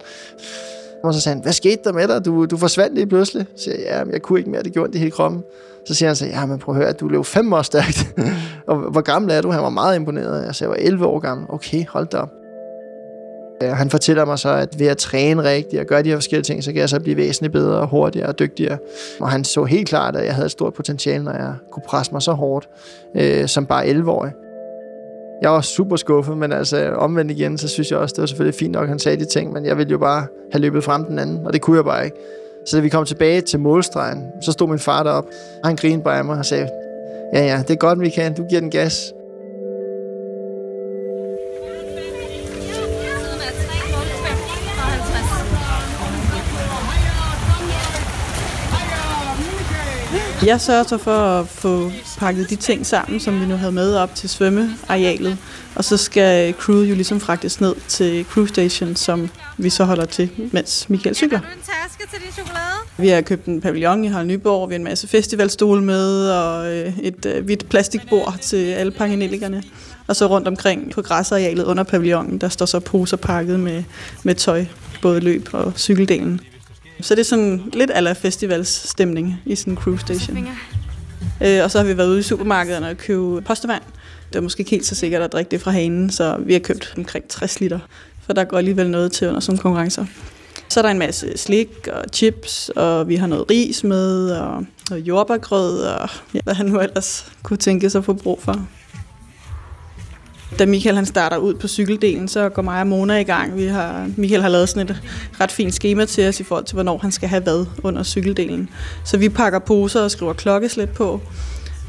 Og 1.04 1.14
så 1.14 1.20
sagde 1.20 1.34
han, 1.34 1.42
hvad 1.42 1.52
skete 1.52 1.78
der 1.84 1.92
med 1.92 2.08
dig? 2.08 2.24
Du, 2.24 2.46
du 2.46 2.56
forsvandt 2.56 2.94
lige 2.94 3.06
pludselig. 3.06 3.46
Så 3.56 3.62
siger 3.64 3.76
jeg, 3.76 4.06
ja, 4.06 4.12
jeg 4.12 4.22
kunne 4.22 4.38
ikke 4.38 4.50
mere, 4.50 4.62
det 4.62 4.72
gjorde 4.72 4.92
det 4.92 5.00
hele 5.00 5.10
kroppen. 5.10 5.42
Så 5.84 5.94
siger 5.94 6.08
han 6.08 6.16
så, 6.16 6.26
ja, 6.26 6.46
men 6.46 6.58
prøv 6.58 6.74
at 6.74 6.82
høre, 6.82 6.92
du 6.92 7.08
løb 7.08 7.24
fem 7.24 7.52
år 7.52 7.62
stærkt. 7.62 8.14
og 8.66 8.76
hvor 8.76 9.00
gammel 9.00 9.30
er 9.30 9.40
du? 9.40 9.50
Han 9.50 9.62
var 9.62 9.68
meget 9.68 9.96
imponeret. 9.96 10.46
Jeg 10.46 10.54
sagde, 10.54 10.72
jeg 10.72 10.80
var 10.82 10.86
11 10.86 11.06
år 11.06 11.18
gammel. 11.18 11.46
Okay, 11.50 11.84
hold 11.88 12.06
da 12.06 12.16
op. 12.16 12.30
Ja, 13.62 13.74
han 13.74 13.90
fortæller 13.90 14.24
mig 14.24 14.38
så, 14.38 14.48
at 14.48 14.78
ved 14.78 14.86
at 14.86 14.96
træne 14.96 15.42
rigtigt 15.42 15.80
og 15.80 15.86
gøre 15.86 16.02
de 16.02 16.08
her 16.08 16.16
forskellige 16.16 16.44
ting, 16.44 16.64
så 16.64 16.72
kan 16.72 16.80
jeg 16.80 16.88
så 16.88 17.00
blive 17.00 17.16
væsentligt 17.16 17.52
bedre, 17.52 17.86
hurtigere 17.86 18.28
og 18.28 18.38
dygtigere. 18.38 18.78
Og 19.20 19.30
han 19.30 19.44
så 19.44 19.64
helt 19.64 19.88
klart, 19.88 20.16
at 20.16 20.24
jeg 20.24 20.34
havde 20.34 20.46
et 20.46 20.52
stort 20.52 20.74
potentiale, 20.74 21.24
når 21.24 21.32
jeg 21.32 21.54
kunne 21.70 21.82
presse 21.86 22.12
mig 22.12 22.22
så 22.22 22.32
hårdt 22.32 22.68
øh, 23.16 23.48
som 23.48 23.66
bare 23.66 23.86
11-årig. 23.86 24.32
Jeg 25.42 25.50
var 25.50 25.60
super 25.60 25.96
skuffet, 25.96 26.38
men 26.38 26.52
altså 26.52 26.90
omvendt 26.90 27.30
igen, 27.30 27.58
så 27.58 27.68
synes 27.68 27.90
jeg 27.90 27.98
også, 27.98 28.12
det 28.12 28.20
var 28.20 28.26
selvfølgelig 28.26 28.58
fint 28.58 28.72
nok, 28.72 28.82
at 28.82 28.88
han 28.88 28.98
sagde 28.98 29.16
de 29.16 29.24
ting, 29.24 29.52
men 29.52 29.64
jeg 29.64 29.78
ville 29.78 29.90
jo 29.90 29.98
bare 29.98 30.26
have 30.52 30.60
løbet 30.60 30.84
frem 30.84 31.04
den 31.04 31.18
anden, 31.18 31.46
og 31.46 31.52
det 31.52 31.60
kunne 31.60 31.76
jeg 31.76 31.84
bare 31.84 32.04
ikke. 32.04 32.16
Så 32.66 32.76
da 32.76 32.82
vi 32.82 32.88
kom 32.88 33.04
tilbage 33.04 33.40
til 33.40 33.60
målstregen, 33.60 34.24
så 34.42 34.52
stod 34.52 34.68
min 34.68 34.78
far 34.78 35.02
derop, 35.02 35.26
og 35.62 35.68
han 35.68 35.76
grinede 35.76 36.02
bare 36.02 36.18
af 36.18 36.24
mig 36.24 36.38
og 36.38 36.46
sagde, 36.46 36.68
ja 37.34 37.46
ja, 37.46 37.62
det 37.62 37.70
er 37.70 37.76
godt, 37.76 38.00
vi 38.00 38.08
kan, 38.08 38.34
du 38.34 38.44
giver 38.48 38.60
den 38.60 38.70
gas. 38.70 39.12
Jeg 50.46 50.60
sørger 50.60 50.82
så 50.82 50.98
for 50.98 51.10
at 51.10 51.48
få 51.48 51.90
pakket 52.18 52.50
de 52.50 52.56
ting 52.56 52.86
sammen, 52.86 53.20
som 53.20 53.40
vi 53.40 53.46
nu 53.46 53.56
havde 53.56 53.72
med 53.72 53.94
op 53.94 54.14
til 54.14 54.28
svømmearealet. 54.28 55.38
Og 55.74 55.84
så 55.84 55.96
skal 55.96 56.54
crewet 56.54 56.90
jo 56.90 56.94
ligesom 56.94 57.20
fragtes 57.20 57.60
ned 57.60 57.74
til 57.88 58.24
crew 58.24 58.46
station, 58.46 58.96
som 58.96 59.30
vi 59.56 59.70
så 59.70 59.84
holder 59.84 60.04
til, 60.04 60.30
mens 60.52 60.90
Michael 60.90 61.14
cykler. 61.14 61.38
Har 61.38 61.46
du 61.46 61.52
en 61.52 61.64
taske 61.64 62.12
til 62.12 62.24
din 62.24 62.32
chokolade? 62.32 62.74
Vi 62.98 63.08
har 63.08 63.20
købt 63.20 63.46
en 63.46 63.60
pavillon 63.60 64.04
i 64.04 64.08
Harald 64.08 64.26
Nyborg, 64.26 64.68
vi 64.68 64.74
har 64.74 64.78
en 64.78 64.84
masse 64.84 65.08
festivalstole 65.08 65.82
med, 65.82 66.30
og 66.30 66.76
øh, 66.76 66.98
et 66.98 67.26
øh, 67.26 67.44
hvidt 67.44 67.68
plastikbord 67.68 68.34
til 68.40 68.72
alle 68.72 68.92
pangenelikerne. 68.92 69.62
Og 70.06 70.16
så 70.16 70.26
rundt 70.26 70.48
omkring 70.48 70.92
på 70.92 71.02
græsarealet 71.02 71.64
under 71.64 71.82
pavillonen, 71.82 72.38
der 72.38 72.48
står 72.48 72.66
så 72.66 72.80
poser 72.80 73.16
pakket 73.16 73.60
med, 73.60 73.84
med 74.22 74.34
tøj, 74.34 74.64
både 75.02 75.20
løb 75.20 75.48
og 75.52 75.72
cykeldelen. 75.76 76.40
Så 77.00 77.14
det 77.14 77.20
er 77.20 77.24
sådan 77.24 77.62
lidt 77.72 77.90
aller 77.94 78.14
festivalsstemning 78.14 79.36
i 79.46 79.54
sådan 79.56 79.72
en 79.72 79.76
crew 79.76 79.96
station. 79.96 80.48
Øh, 81.42 81.64
og 81.64 81.70
så 81.70 81.78
har 81.78 81.84
vi 81.84 81.96
været 81.96 82.08
ude 82.08 82.18
i 82.18 82.22
supermarkederne 82.22 82.88
og 82.88 82.96
købe 82.96 83.42
postevand. 83.42 83.82
Det 84.32 84.36
er 84.36 84.40
måske 84.40 84.60
ikke 84.60 84.70
helt 84.70 84.86
så 84.86 84.94
sikkert 84.94 85.22
at 85.22 85.32
drikke 85.32 85.50
det 85.50 85.60
fra 85.60 85.70
hanen, 85.70 86.10
så 86.10 86.36
vi 86.40 86.52
har 86.52 86.60
købt 86.60 86.94
omkring 86.96 87.28
60 87.28 87.60
liter. 87.60 87.78
For 88.26 88.32
der 88.32 88.44
går 88.44 88.58
alligevel 88.58 88.90
noget 88.90 89.12
til 89.12 89.28
under 89.28 89.40
sådan 89.40 89.58
konkurrencer. 89.58 90.04
Så 90.68 90.80
er 90.80 90.82
der 90.82 90.90
en 90.90 90.98
masse 90.98 91.38
slik 91.38 91.88
og 91.92 92.04
chips, 92.12 92.70
og 92.76 93.08
vi 93.08 93.16
har 93.16 93.26
noget 93.26 93.50
ris 93.50 93.84
med, 93.84 94.30
og 94.30 94.64
noget 94.90 95.04
jordbærgrød, 95.04 95.80
og 95.80 96.08
ja, 96.34 96.40
hvad 96.44 96.54
han 96.54 96.66
nu 96.66 96.80
ellers 96.80 97.32
kunne 97.42 97.56
tænke 97.56 97.90
sig 97.90 97.98
at 97.98 98.04
få 98.04 98.12
brug 98.12 98.42
for. 98.42 98.68
Da 100.58 100.66
Michael 100.66 100.96
han 100.96 101.06
starter 101.06 101.36
ud 101.36 101.54
på 101.54 101.68
cykeldelen, 101.68 102.28
så 102.28 102.48
går 102.48 102.62
mig 102.62 102.80
og 102.80 102.86
Mona 102.86 103.18
i 103.18 103.24
gang. 103.24 103.56
Vi 103.56 103.66
har, 103.66 104.10
Michael 104.16 104.42
har 104.42 104.48
lavet 104.48 104.68
sådan 104.68 104.90
et 104.90 105.02
ret 105.40 105.52
fint 105.52 105.74
schema 105.74 106.04
til 106.04 106.28
os 106.28 106.40
i 106.40 106.42
forhold 106.42 106.64
til, 106.64 106.74
hvornår 106.74 106.98
han 106.98 107.12
skal 107.12 107.28
have 107.28 107.42
hvad 107.42 107.66
under 107.82 108.02
cykeldelen. 108.02 108.68
Så 109.04 109.18
vi 109.18 109.28
pakker 109.28 109.58
poser 109.58 110.00
og 110.00 110.10
skriver 110.10 110.32
klokkeslæt 110.32 110.90
på. 110.90 111.20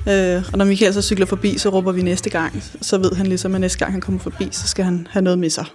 Øh, 0.10 0.44
og 0.52 0.58
når 0.58 0.66
Michael 0.66 0.94
så 0.94 1.02
cykler 1.02 1.26
forbi, 1.26 1.58
så 1.58 1.70
råber 1.70 1.92
vi 1.92 2.02
næste 2.02 2.30
gang. 2.30 2.64
Så 2.82 2.98
ved 2.98 3.12
han 3.16 3.28
ligesom, 3.28 3.56
at 3.56 3.62
næste 3.62 3.80
gang 3.80 3.92
han 3.92 4.02
kommer 4.02 4.22
forbi, 4.22 4.48
så 4.52 4.68
skal 4.68 4.86
han 4.86 5.08
have 5.10 5.24
noget 5.24 5.40
med 5.40 5.50
sig. 5.50 5.66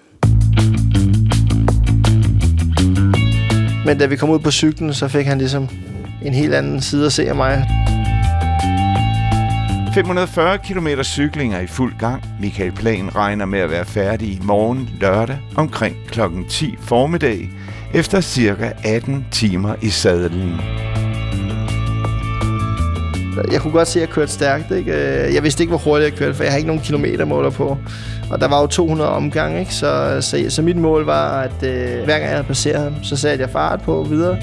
Men 3.87 3.99
da 3.99 4.07
vi 4.07 4.17
kom 4.17 4.31
ud 4.31 4.39
på 4.39 4.51
cyklen, 4.51 4.95
så 4.95 5.09
fik 5.09 5.27
han 5.27 5.39
ligesom 5.39 5.69
en 6.25 6.35
helt 6.35 6.55
anden 6.55 6.83
side 6.83 7.07
at 7.07 7.13
se 7.13 7.29
af 7.29 7.35
mig. 7.35 7.67
540 9.95 10.59
km 10.59 10.89
cykling 11.03 11.55
er 11.55 11.61
i 11.61 11.67
fuld 11.67 11.93
gang. 11.99 12.25
Michael 12.41 12.73
Plan 12.73 13.17
regner 13.17 13.45
med 13.45 13.59
at 13.59 13.71
være 13.71 13.85
færdig 13.85 14.29
i 14.29 14.41
morgen 14.43 14.91
lørdag 15.01 15.39
omkring 15.57 15.97
kl. 16.09 16.21
10 16.49 16.77
formiddag 16.81 17.51
efter 17.95 18.21
cirka 18.21 18.73
18 18.85 19.27
timer 19.31 19.75
i 19.83 19.89
sadlen. 19.89 20.61
Jeg 23.53 23.61
kunne 23.61 23.73
godt 23.73 23.89
se, 23.89 23.99
at 23.99 24.01
jeg 24.01 24.15
kørte 24.15 24.33
stærkt. 24.33 24.71
Ikke? 24.71 24.93
Jeg 25.35 25.43
vidste 25.43 25.63
ikke, 25.63 25.71
hvor 25.71 25.79
hurtigt 25.79 26.11
jeg 26.11 26.19
kørte, 26.19 26.35
for 26.35 26.43
jeg 26.43 26.53
har 26.53 26.57
ikke 26.57 26.67
nogen 26.67 26.83
kilometermåler 26.83 27.51
på. 27.51 27.79
Og 28.31 28.41
der 28.41 28.49
var 28.49 28.61
jo 28.61 28.67
200 28.67 29.11
omgange, 29.11 29.61
ikke? 29.61 29.75
Så, 29.75 30.19
så, 30.21 30.45
så 30.49 30.63
mit 30.63 30.77
mål 30.77 31.05
var, 31.05 31.41
at 31.41 31.63
øh, 31.63 32.05
hver 32.05 32.07
gang 32.07 32.23
jeg 32.23 32.31
havde 32.31 32.45
passeret 32.45 32.83
ham, 32.83 33.05
så 33.05 33.17
satte 33.17 33.43
jeg 33.43 33.51
fart 33.51 33.83
på 33.83 34.07
videre. 34.11 34.39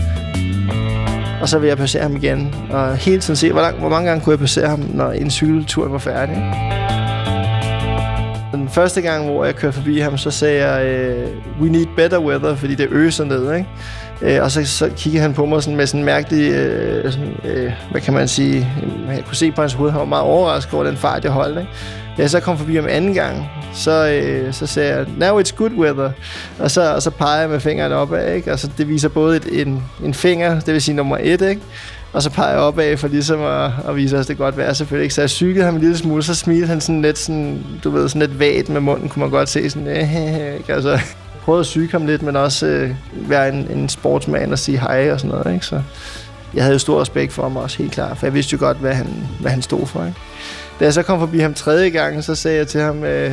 Og 1.42 1.50
så 1.50 1.60
vil 1.60 1.68
jeg 1.68 1.78
passere 1.78 2.04
ham 2.04 2.16
igen. 2.16 2.56
Og 2.72 2.96
hele 2.96 3.22
tiden 3.22 3.36
se, 3.36 3.52
hvor, 3.52 3.62
lang, 3.62 3.80
hvor 3.80 3.90
mange 3.90 4.10
gange 4.10 4.24
kunne 4.24 4.32
jeg 4.32 4.40
passere 4.40 4.68
ham, 4.68 4.80
når 4.94 5.12
en 5.12 5.32
cykeltur 5.32 5.88
var 5.88 5.98
færdig. 5.98 6.36
Den 8.52 8.70
første 8.70 9.02
gang, 9.02 9.26
hvor 9.26 9.46
jeg 9.46 9.56
kørte 9.56 9.74
forbi 9.74 10.00
ham, 10.00 10.18
så 10.18 10.32
sagde 10.32 10.68
jeg, 10.68 10.86
øh, 10.86 11.28
we 11.62 11.70
need 11.70 11.86
better 11.96 12.20
weather, 12.20 12.56
fordi 12.56 12.76
det 12.76 12.88
øser 12.92 13.24
ned, 13.24 13.54
ikke? 13.54 13.68
Øh, 14.22 14.44
og 14.44 14.52
så, 14.52 14.66
så 14.66 14.90
kiggede 14.98 15.22
han 15.22 15.34
på 15.34 15.46
mig 15.46 15.64
sådan 15.64 15.78
med 15.78 15.88
sådan 15.88 16.00
en 16.00 16.06
mærkelig, 16.06 16.52
øh, 16.52 17.12
sådan, 17.12 17.36
øh, 17.44 17.72
hvad 17.92 18.02
kan 18.02 18.14
man 18.14 18.28
sige, 18.28 18.68
jeg 19.08 19.24
kunne 19.26 19.36
se 19.36 19.52
på 19.52 19.62
hans 19.62 19.74
hoved, 19.74 19.92
han 19.92 20.00
var 20.00 20.06
meget 20.06 20.24
overrasket 20.24 20.74
over 20.74 20.84
den 20.84 20.98
fart, 20.98 21.24
jeg 21.24 21.32
holdt, 21.32 21.60
ikke? 21.60 21.72
Da 22.17 22.21
jeg 22.21 22.30
så 22.30 22.39
kom 22.39 22.58
forbi 22.58 22.76
ham 22.76 22.86
anden 22.89 23.13
gang, 23.13 23.45
så, 23.74 24.08
øh, 24.08 24.54
så 24.54 24.67
sagde 24.67 24.95
jeg, 24.95 25.06
now 25.17 25.41
it's 25.41 25.56
good 25.56 25.71
weather. 25.71 26.12
Og 26.60 26.71
så, 26.71 26.95
og 26.95 27.02
så 27.02 27.10
peger 27.10 27.39
jeg 27.39 27.50
med 27.50 27.60
fingeren 27.60 27.91
opad, 27.91 28.36
ikke? 28.36 28.52
Og 28.52 28.60
så 28.60 28.69
det 28.78 28.88
viser 28.88 29.10
både 29.10 29.38
et, 29.38 29.67
en, 29.67 29.84
en 30.04 30.13
finger, 30.13 30.60
det 30.60 30.74
vil 30.74 30.82
sige 30.82 30.95
nummer 30.95 31.17
et, 31.21 31.41
ikke? 31.41 31.62
Og 32.13 32.24
så 32.24 32.30
peger 32.30 32.50
jeg 32.50 32.60
opad 32.60 32.97
for 32.97 33.08
ligesom 33.08 33.41
at, 33.41 33.71
at 33.88 33.95
vise 33.95 34.17
os 34.17 34.28
det 34.28 34.38
godt 34.38 34.58
vejr 34.58 34.74
selvfølgelig. 34.74 35.04
Ikke? 35.04 35.15
Så 35.15 35.21
jeg 35.21 35.30
cyklede 35.30 35.65
ham 35.65 35.76
en 35.76 35.82
lille 35.82 35.97
smule, 35.97 36.24
så 36.24 36.36
smilte 36.36 36.67
han 36.67 36.82
sådan 36.82 37.02
lidt, 37.02 37.17
sådan, 37.17 37.63
du 37.84 37.89
ved, 37.89 38.10
sådan 38.10 38.28
lidt 38.28 38.39
vagt 38.39 38.69
med 38.69 38.82
munden, 38.82 39.10
kunne 39.10 39.19
man 39.19 39.30
godt 39.30 39.50
se 39.50 39.69
sådan, 39.69 39.88
øh, 39.88 40.58
ikke? 40.58 40.74
Altså, 40.74 41.00
prøvede 41.41 41.60
at 41.60 41.65
syge 41.65 41.91
ham 41.91 42.06
lidt, 42.06 42.21
men 42.21 42.36
også 42.36 42.65
øh, 42.65 42.95
være 43.13 43.50
en, 43.50 43.67
en 43.71 43.89
sportsmand 43.89 44.52
og 44.52 44.60
sige 44.60 44.80
hej 44.80 45.12
og 45.12 45.19
sådan 45.19 45.38
noget. 45.38 45.54
Ikke? 45.54 45.65
Så 45.65 45.82
jeg 46.54 46.63
havde 46.63 46.74
jo 46.74 46.80
stor 46.80 47.02
respekt 47.02 47.34
for 47.34 47.43
ham 47.43 47.58
også, 47.58 47.78
helt 47.78 47.91
klart, 47.91 48.17
for 48.17 48.26
jeg 48.26 48.34
vidste 48.34 48.54
jo 48.54 48.60
godt, 48.60 48.78
hvad 48.78 48.93
han, 48.93 49.08
hvad 49.39 49.52
han 49.52 49.62
stod 49.62 49.88
for. 49.88 50.06
Ikke? 50.06 50.17
Da 50.82 50.86
jeg 50.86 50.94
så 50.94 51.04
kom 51.04 51.20
forbi 51.20 51.39
ham 51.39 51.54
tredje 51.54 51.89
gang, 51.89 52.24
så 52.24 52.36
sagde 52.36 52.58
jeg 52.58 52.67
til 52.67 52.82
ham, 52.82 53.04
øh, 53.04 53.32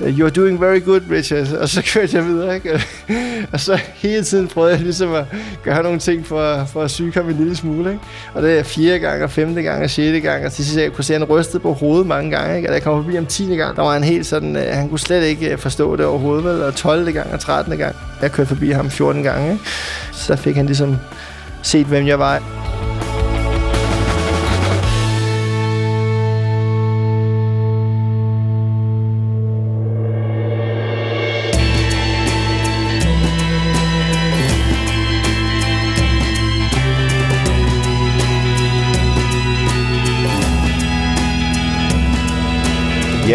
You're 0.00 0.28
doing 0.28 0.60
very 0.60 0.84
good, 0.84 1.00
Richard. 1.10 1.52
Og 1.52 1.68
så 1.68 1.82
kørte 1.94 2.16
jeg 2.16 2.26
videre, 2.26 2.54
ikke? 2.54 2.82
Og 3.52 3.60
så 3.60 3.80
hele 3.94 4.24
tiden 4.24 4.48
prøvede 4.48 4.72
jeg 4.72 4.80
ligesom 4.80 5.14
at 5.14 5.24
gøre 5.64 5.82
nogle 5.82 5.98
ting 5.98 6.26
for, 6.26 6.64
for 6.72 6.82
at 6.82 6.90
syge 6.90 7.12
ham 7.14 7.28
en 7.28 7.36
lille 7.36 7.56
smule, 7.56 7.90
ikke? 7.90 8.02
Og 8.34 8.42
det 8.42 8.58
er 8.58 8.62
fjerde 8.62 8.98
gang, 8.98 9.22
og 9.22 9.30
femte 9.30 9.62
gang, 9.62 9.84
og 9.84 9.90
sjette 9.90 10.20
gang, 10.20 10.46
og 10.46 10.52
til 10.52 10.64
sidst 10.64 10.78
jeg 10.78 10.92
kunne 10.92 11.04
se, 11.04 11.14
at 11.14 11.20
han 11.20 11.28
rystede 11.28 11.60
på 11.60 11.72
hovedet 11.72 12.06
mange 12.06 12.30
gange, 12.30 12.56
ikke? 12.56 12.68
Og 12.68 12.70
da 12.70 12.74
jeg 12.74 12.82
kom 12.82 13.02
forbi 13.02 13.14
ham 13.14 13.26
tiende 13.26 13.56
gang, 13.56 13.76
der 13.76 13.82
var 13.82 13.92
han 13.92 14.04
helt 14.04 14.26
sådan, 14.26 14.56
uh, 14.56 14.62
han 14.62 14.88
kunne 14.88 14.98
slet 14.98 15.24
ikke 15.24 15.52
øh, 15.52 15.58
forstå 15.58 15.96
det 15.96 16.06
overhovedet, 16.06 16.44
vel? 16.44 16.62
Og 16.62 16.74
12. 16.74 17.12
gang 17.12 17.32
og 17.32 17.40
13. 17.40 17.78
gang. 17.78 17.96
Jeg 18.22 18.32
kørte 18.32 18.48
forbi 18.48 18.70
ham 18.70 18.90
14 18.90 19.22
gange, 19.22 19.52
ikke? 19.52 19.64
Så 20.12 20.36
fik 20.36 20.56
han 20.56 20.66
ligesom 20.66 20.96
set, 21.62 21.86
hvem 21.86 22.06
jeg 22.06 22.18
var. 22.18 22.77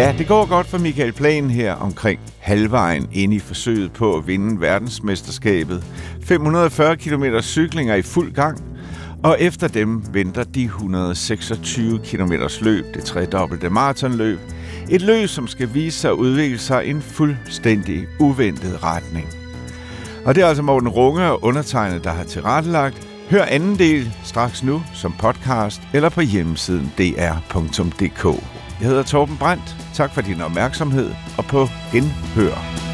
Ja, 0.04 0.14
det 0.18 0.28
går 0.28 0.48
godt 0.48 0.66
for 0.66 0.78
Michael 0.78 1.12
Plan 1.12 1.50
her 1.50 1.74
omkring 1.74 2.20
halvvejen 2.38 3.08
ind 3.12 3.34
i 3.34 3.38
forsøget 3.38 3.92
på 3.92 4.16
at 4.16 4.26
vinde 4.26 4.60
verdensmesterskabet. 4.60 5.84
540 6.22 6.96
km 6.96 7.24
cyklinger 7.40 7.94
i 7.94 8.02
fuld 8.02 8.32
gang, 8.32 8.64
og 9.22 9.36
efter 9.40 9.68
dem 9.68 10.14
venter 10.14 10.44
de 10.44 10.64
126 10.64 11.98
km 11.98 12.32
løb, 12.60 12.84
det 12.94 13.04
tredobbelte 13.04 13.70
maratonløb. 13.70 14.38
Et 14.90 15.02
løb, 15.02 15.28
som 15.28 15.46
skal 15.46 15.74
vise 15.74 15.98
sig 15.98 16.10
at 16.10 16.16
udvikle 16.16 16.58
sig 16.58 16.86
i 16.86 16.90
en 16.90 17.02
fuldstændig 17.02 18.06
uventet 18.20 18.82
retning. 18.82 19.26
Og 20.24 20.34
det 20.34 20.42
er 20.42 20.46
altså 20.46 20.62
Morten 20.62 20.88
Runge 20.88 21.24
og 21.24 21.44
undertegnet, 21.44 22.04
der 22.04 22.10
har 22.10 22.24
tilrettelagt. 22.24 23.08
Hør 23.30 23.44
anden 23.44 23.78
del 23.78 24.12
straks 24.24 24.62
nu 24.62 24.82
som 24.94 25.14
podcast 25.18 25.82
eller 25.92 26.08
på 26.08 26.20
hjemmesiden 26.20 26.92
dr.dk. 26.98 28.53
Jeg 28.80 28.88
hedder 28.88 29.02
Torben 29.02 29.36
Brandt. 29.36 29.76
Tak 29.94 30.10
for 30.14 30.20
din 30.20 30.40
opmærksomhed 30.40 31.14
og 31.38 31.44
på 31.44 31.68
genhør. 31.92 32.93